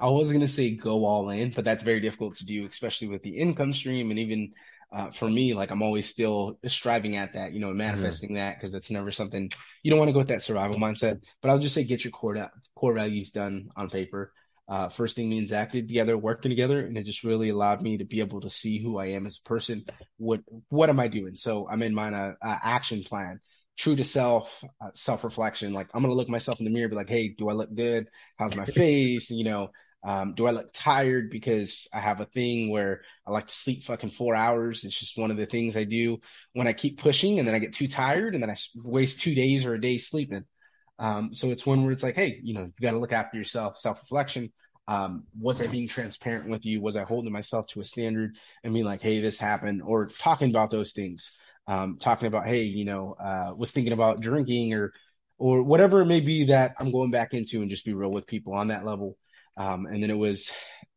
[0.00, 3.08] I was going to say go all in, but that's very difficult to do, especially
[3.08, 4.10] with the income stream.
[4.10, 4.52] And even
[4.92, 8.36] uh, for me, like I'm always still striving at that, you know, manifesting mm-hmm.
[8.36, 9.50] that because that's never something
[9.82, 11.20] you don't want to go with that survival mindset.
[11.42, 14.32] But I'll just say get your core, core values done on paper
[14.66, 17.82] uh, first thing me and Zach did together, working together, and it just really allowed
[17.82, 19.84] me to be able to see who I am as a person.
[20.16, 21.36] What what am I doing?
[21.36, 23.40] So I'm in my a, a action plan,
[23.76, 25.74] true to self, uh, self reflection.
[25.74, 28.08] Like I'm gonna look myself in the mirror, be like, hey, do I look good?
[28.38, 29.30] How's my face?
[29.30, 29.68] you know,
[30.02, 31.30] um, do I look tired?
[31.30, 34.84] Because I have a thing where I like to sleep fucking four hours.
[34.84, 36.20] It's just one of the things I do
[36.54, 39.34] when I keep pushing, and then I get too tired, and then I waste two
[39.34, 40.46] days or a day sleeping.
[40.98, 43.36] Um, so it's one where it's like, hey, you know, you got to look after
[43.36, 44.52] yourself, self reflection.
[44.86, 46.80] Um, was I being transparent with you?
[46.80, 50.50] Was I holding myself to a standard and being like, hey, this happened, or talking
[50.50, 51.32] about those things?
[51.66, 54.92] Um, talking about, hey, you know, uh, was thinking about drinking or
[55.38, 58.26] or whatever it may be that I'm going back into and just be real with
[58.26, 59.16] people on that level.
[59.56, 60.50] Um, and then it was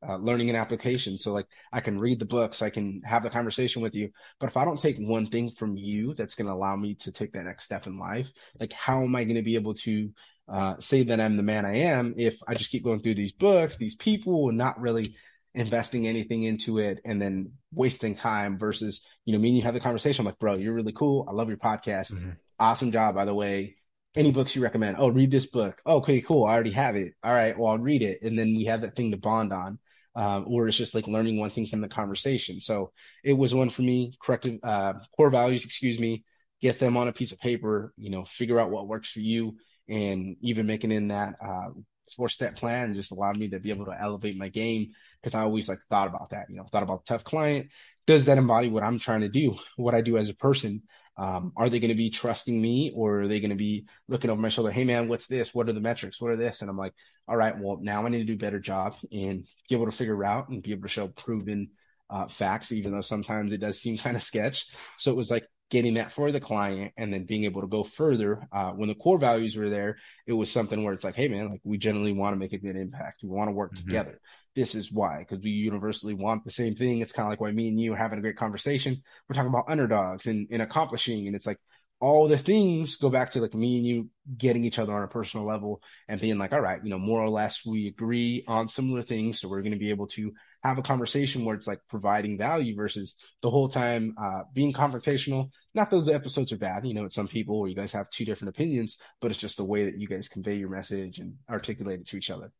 [0.07, 1.17] uh, learning an application.
[1.17, 4.09] So like I can read the books, I can have the conversation with you.
[4.39, 7.11] But if I don't take one thing from you that's going to allow me to
[7.11, 10.09] take that next step in life, like how am I going to be able to
[10.47, 13.33] uh, say that I'm the man I am if I just keep going through these
[13.33, 15.15] books, these people, and not really
[15.53, 19.73] investing anything into it and then wasting time versus, you know, me and you have
[19.73, 20.21] the conversation.
[20.21, 21.25] I'm like, bro, you're really cool.
[21.27, 22.13] I love your podcast.
[22.13, 22.31] Mm-hmm.
[22.59, 23.75] Awesome job, by the way.
[24.15, 24.97] Any books you recommend?
[24.99, 25.81] Oh, read this book.
[25.85, 26.45] Oh, okay, cool.
[26.45, 27.13] I already have it.
[27.23, 28.21] All right, well, I'll read it.
[28.21, 29.79] And then we have that thing to bond on.
[30.17, 32.61] Or it's just like learning one thing from the conversation.
[32.61, 32.91] So
[33.23, 36.23] it was one for me, corrective uh, core values, excuse me,
[36.61, 39.57] get them on a piece of paper, you know, figure out what works for you
[39.89, 41.69] and even making in that uh,
[42.15, 44.91] four step plan just allowed me to be able to elevate my game
[45.21, 47.69] because I always like thought about that, you know, thought about tough client.
[48.05, 50.83] Does that embody what I'm trying to do, what I do as a person?
[51.17, 54.29] Um, are they going to be trusting me or are they going to be looking
[54.29, 54.71] over my shoulder?
[54.71, 55.53] Hey man, what's this?
[55.53, 56.21] What are the metrics?
[56.21, 56.61] What are this?
[56.61, 56.93] And I'm like,
[57.27, 59.91] all right, well now I need to do a better job and be able to
[59.91, 61.69] figure out and be able to show proven
[62.09, 64.67] uh, facts, even though sometimes it does seem kind of sketch.
[64.97, 67.83] So it was like getting that for the client and then being able to go
[67.83, 71.27] further uh, when the core values were there it was something where it's like hey
[71.27, 73.87] man like we generally want to make a good impact we want to work mm-hmm.
[73.87, 74.19] together
[74.57, 77.51] this is why because we universally want the same thing it's kind of like why
[77.51, 81.35] me and you having a great conversation we're talking about underdogs and, and accomplishing and
[81.35, 81.59] it's like
[81.99, 85.07] all the things go back to like me and you getting each other on a
[85.07, 88.67] personal level and being like all right you know more or less we agree on
[88.67, 90.33] similar things so we're going to be able to
[90.63, 95.49] have a conversation where it's like providing value versus the whole time uh, being confrontational.
[95.73, 98.25] Not those episodes are bad, you know, it's some people where you guys have two
[98.25, 102.01] different opinions, but it's just the way that you guys convey your message and articulate
[102.01, 102.51] it to each other.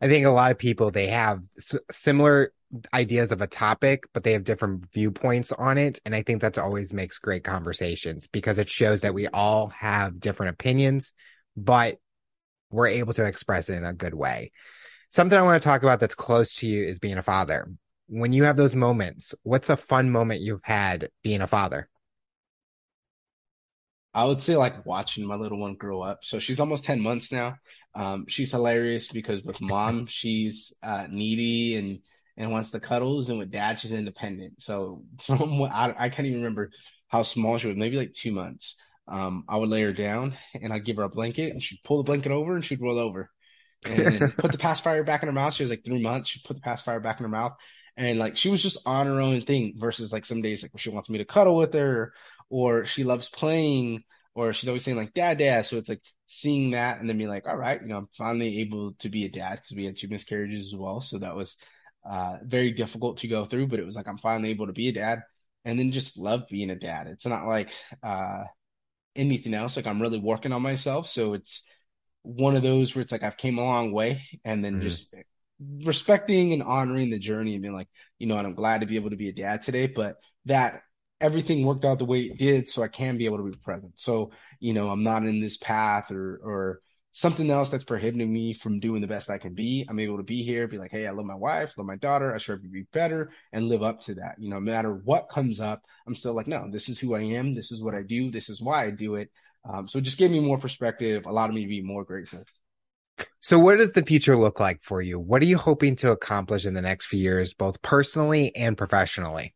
[0.00, 2.52] I think a lot of people they have s- similar
[2.92, 6.58] ideas of a topic, but they have different viewpoints on it, and I think that
[6.58, 11.12] always makes great conversations because it shows that we all have different opinions,
[11.56, 11.98] but
[12.70, 14.52] we're able to express it in a good way.
[15.10, 17.70] Something I want to talk about that's close to you is being a father.
[18.08, 21.88] When you have those moments, what's a fun moment you've had being a father?
[24.14, 26.24] I would say like watching my little one grow up.
[26.24, 27.56] So she's almost 10 months now.
[27.94, 32.00] Um, she's hilarious because with mom, she's uh, needy and
[32.36, 34.60] and wants the cuddles, and with dad, she's independent.
[34.60, 36.70] So from what I, I can't even remember
[37.08, 38.76] how small she was, maybe like two months.
[39.06, 41.98] Um, I would lay her down and I'd give her a blanket, and she'd pull
[41.98, 43.30] the blanket over and she'd roll over
[43.86, 45.54] and put the pacifier back in her mouth.
[45.54, 46.30] She was like three months.
[46.30, 47.52] She put the pacifier back in her mouth.
[47.96, 50.90] And like she was just on her own thing versus like some days like she
[50.90, 52.12] wants me to cuddle with her
[52.50, 54.02] or she loves playing
[54.34, 55.64] or she's always saying like dad dad.
[55.66, 58.60] So it's like seeing that and then be like, all right, you know, I'm finally
[58.60, 61.00] able to be a dad because we had two miscarriages as well.
[61.00, 61.56] So that was
[62.08, 64.88] uh, very difficult to go through, but it was like I'm finally able to be
[64.88, 65.22] a dad
[65.64, 67.06] and then just love being a dad.
[67.06, 67.70] It's not like
[68.02, 68.44] uh,
[69.16, 69.76] anything else.
[69.76, 71.08] Like I'm really working on myself.
[71.08, 71.66] So it's
[72.22, 74.82] one of those where it's like I've came a long way and then mm-hmm.
[74.82, 75.14] just
[75.84, 78.96] respecting and honoring the journey and being like, you know, and I'm glad to be
[78.96, 80.16] able to be a dad today, but
[80.46, 80.82] that
[81.20, 83.98] everything worked out the way it did so I can be able to be present.
[83.98, 86.80] So, you know, I'm not in this path or or
[87.14, 89.86] something else that's prohibiting me from doing the best I can be.
[89.88, 92.34] I'm able to be here, be like, hey, I love my wife, love my daughter,
[92.34, 94.34] I should be better and live up to that.
[94.38, 97.20] You know, no matter what comes up, I'm still like, no, this is who I
[97.20, 99.30] am, this is what I do, this is why I do it.
[99.64, 102.42] Um, so it just gave me more perspective, allowed me to be more grateful.
[103.40, 105.20] So, what does the future look like for you?
[105.20, 109.54] What are you hoping to accomplish in the next few years, both personally and professionally?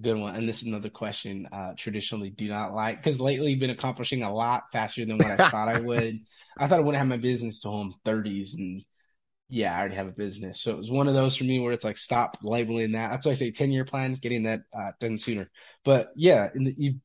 [0.00, 0.34] Good one.
[0.34, 1.48] And this is another question.
[1.50, 5.48] Uh, traditionally, do not like because lately been accomplishing a lot faster than what I
[5.50, 6.20] thought I would.
[6.58, 8.82] I thought I wouldn't have my business to home 30s, and
[9.48, 10.60] yeah, I already have a business.
[10.60, 13.10] So it was one of those for me where it's like stop labeling that.
[13.10, 15.50] That's why I say 10 year plan, getting that uh, done sooner.
[15.84, 17.00] But yeah, the, you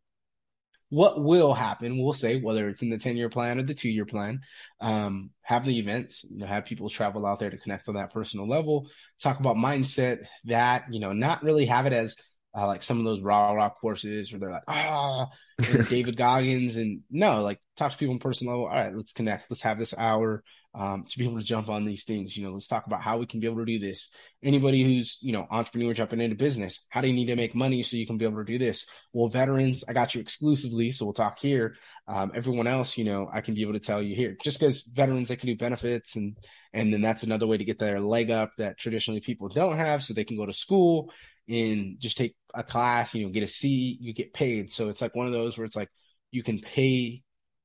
[0.91, 3.89] what will happen, we'll say, whether it's in the 10 year plan or the two
[3.89, 4.41] year plan,
[4.81, 8.11] um, have the events, you know, have people travel out there to connect on that
[8.11, 8.89] personal level,
[9.21, 12.17] talk about mindset, that, you know, not really have it as
[12.55, 15.29] uh, like some of those raw rock courses where they're like, ah,
[15.61, 16.75] oh, David Goggins.
[16.75, 18.67] And no, like talk to people on personal level.
[18.67, 19.49] All right, let's connect.
[19.49, 20.43] Let's have this hour
[20.73, 22.35] um, to be able to jump on these things.
[22.35, 24.09] You know, let's talk about how we can be able to do this.
[24.43, 27.83] Anybody who's, you know, entrepreneur jumping into business, how do you need to make money
[27.83, 28.85] so you can be able to do this?
[29.13, 30.91] Well, veterans, I got you exclusively.
[30.91, 31.75] So we'll talk here.
[32.07, 34.81] Um, everyone else, you know, I can be able to tell you here just because
[34.81, 36.35] veterans, they can do benefits and,
[36.73, 40.03] and then that's another way to get their leg up that traditionally people don't have.
[40.03, 41.11] So they can go to school
[41.47, 44.71] and just take a class, you know, get a C, you get paid.
[44.71, 45.89] So it's like one of those where it's like,
[46.31, 47.23] you can pay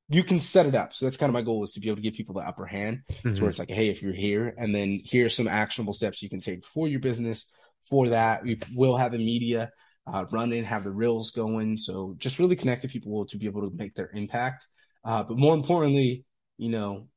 [0.09, 0.93] you can set it up.
[0.93, 2.65] So that's kind of my goal is to be able to give people the upper
[2.65, 3.01] hand.
[3.11, 3.35] Mm-hmm.
[3.35, 6.29] So where it's like, hey, if you're here, and then here's some actionable steps you
[6.29, 7.45] can take for your business.
[7.89, 9.71] For that, we will have the media
[10.11, 11.77] uh, running, have the reels going.
[11.77, 14.67] So just really connect to people to be able to make their impact.
[15.03, 16.25] Uh, but more importantly,
[16.57, 17.07] you know,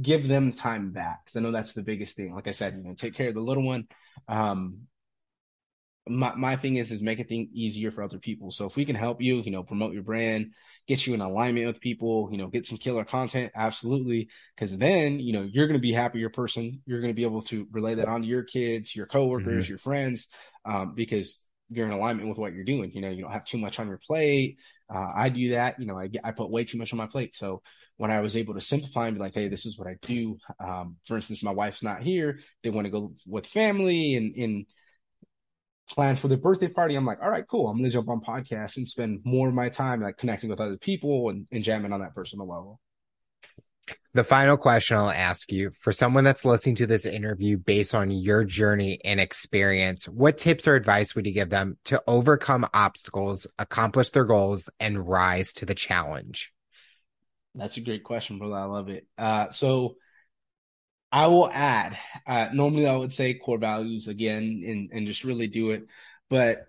[0.00, 2.34] give them time back because I know that's the biggest thing.
[2.34, 3.84] Like I said, you know, take care of the little one.
[4.26, 4.82] Um,
[6.08, 8.50] my, my thing is is make things easier for other people.
[8.50, 10.52] So if we can help you, you know, promote your brand,
[10.86, 14.28] get you in alignment with people, you know, get some killer content, absolutely.
[14.54, 16.82] Because then, you know, you're going to be happier person.
[16.86, 19.72] You're going to be able to relay that on to your kids, your coworkers, mm-hmm.
[19.72, 20.28] your friends,
[20.64, 22.90] um, because you're in alignment with what you're doing.
[22.92, 24.58] You know, you don't have too much on your plate.
[24.92, 25.78] Uh, I do that.
[25.78, 27.36] You know, I I put way too much on my plate.
[27.36, 27.62] So
[27.98, 30.38] when I was able to simplify and be like, hey, this is what I do.
[30.64, 32.38] Um, for instance, my wife's not here.
[32.62, 34.66] They want to go with family and and
[35.88, 36.94] plan for the birthday party.
[36.94, 37.68] I'm like, all right, cool.
[37.68, 40.76] I'm gonna jump on podcasts and spend more of my time like connecting with other
[40.76, 42.80] people and, and jamming on that personal level.
[44.14, 48.10] The final question I'll ask you for someone that's listening to this interview based on
[48.10, 53.46] your journey and experience, what tips or advice would you give them to overcome obstacles,
[53.58, 56.52] accomplish their goals, and rise to the challenge?
[57.54, 58.56] That's a great question, brother.
[58.56, 59.06] I love it.
[59.16, 59.96] Uh, so
[61.10, 61.96] I will add,
[62.26, 65.86] uh, normally I would say core values again and, and just really do it.
[66.28, 66.66] But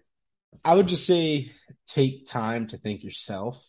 [0.63, 1.51] I would just say
[1.87, 3.61] take time to think yourself.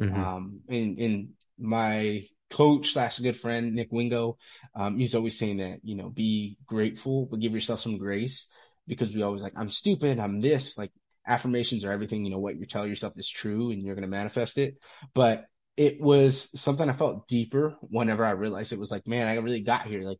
[0.00, 0.20] Mm-hmm.
[0.20, 4.38] Um, and, and my coach slash good friend, Nick Wingo,
[4.74, 8.46] um, he's always saying that, you know, be grateful, but give yourself some grace
[8.86, 10.18] because we always like, I'm stupid.
[10.18, 10.92] I'm this like
[11.26, 14.08] affirmations are everything, you know, what you tell yourself is true and you're going to
[14.08, 14.76] manifest it.
[15.14, 15.46] But
[15.76, 19.62] it was something I felt deeper whenever I realized it was like, man, I really
[19.62, 20.02] got here.
[20.02, 20.18] Like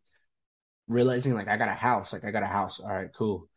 [0.88, 2.80] realizing like I got a house, like I got a house.
[2.80, 3.48] All right, cool.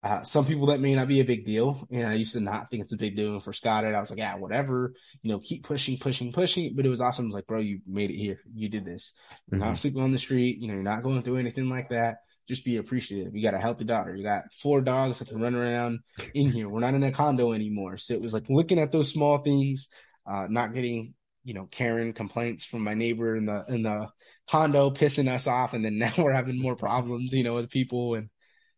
[0.00, 1.86] Uh, some people that may not be a big deal.
[1.90, 3.32] And I used to not think it's a big deal.
[3.32, 6.74] And for Scott, I was like, yeah, whatever, you know, keep pushing, pushing, pushing.
[6.76, 7.24] But it was awesome.
[7.24, 8.38] It was like, bro, you made it here.
[8.54, 9.12] You did this.
[9.50, 9.68] You're mm-hmm.
[9.68, 10.58] not sleeping on the street.
[10.60, 12.18] You know, you're not going through anything like that.
[12.48, 13.34] Just be appreciative.
[13.34, 14.14] You got a healthy daughter.
[14.14, 15.98] You got four dogs that can run around
[16.32, 16.68] in here.
[16.68, 17.96] We're not in a condo anymore.
[17.96, 19.88] So it was like looking at those small things,
[20.30, 21.14] uh, not getting
[21.48, 24.10] you know, Karen complaints from my neighbor in the in the
[24.50, 28.16] condo pissing us off, and then now we're having more problems, you know, with people.
[28.16, 28.28] And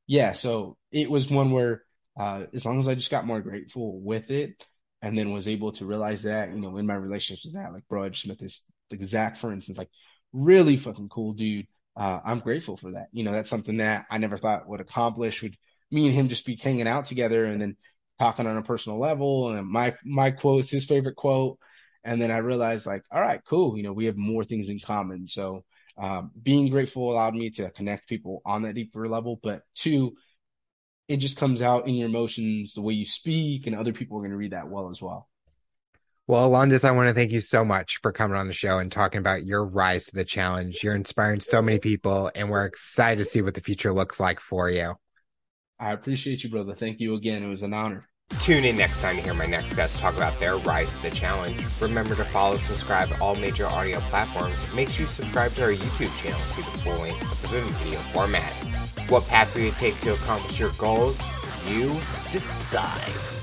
[0.07, 1.83] yeah, so it was one where
[2.17, 4.65] uh, as long as I just got more grateful with it,
[5.03, 7.89] and then was able to realize that, you know, in my relationships with that, like
[7.89, 9.91] bro, I just met this like Zach, for instance, like
[10.33, 11.67] really fucking cool dude.
[11.97, 13.09] Uh, I'm grateful for that.
[13.11, 15.43] You know, that's something that I never thought would accomplish.
[15.43, 15.57] Would
[15.91, 17.77] me and him just be hanging out together and then
[18.21, 19.51] talking on a personal level.
[19.51, 21.59] And my my quote, his favorite quote
[22.05, 23.77] and then I realized, like, all right, cool.
[23.77, 25.29] You know, we have more things in common.
[25.29, 25.65] So
[25.99, 29.39] um, being grateful allowed me to connect people on that deeper level.
[29.43, 30.15] But two,
[31.09, 34.21] it just comes out in your emotions, the way you speak, and other people are
[34.21, 35.29] going to read that well as well.
[36.27, 38.93] Well, Alondes, I want to thank you so much for coming on the show and
[38.93, 40.85] talking about your rise to the challenge.
[40.85, 44.39] You're inspiring so many people, and we're excited to see what the future looks like
[44.39, 44.95] for you.
[45.81, 46.75] I appreciate you, brother.
[46.75, 47.43] Thank you again.
[47.43, 48.10] It was an honor.
[48.39, 51.11] Tune in next time to hear my next guest talk about their rise to the
[51.11, 51.61] challenge.
[51.81, 54.75] Remember to follow, subscribe all major audio platforms.
[54.75, 57.61] Make sure you subscribe to our YouTube channel to see the full length of the
[57.85, 58.53] video format.
[59.11, 61.21] What path will you take to accomplish your goals?
[61.67, 61.89] You
[62.33, 63.40] decide.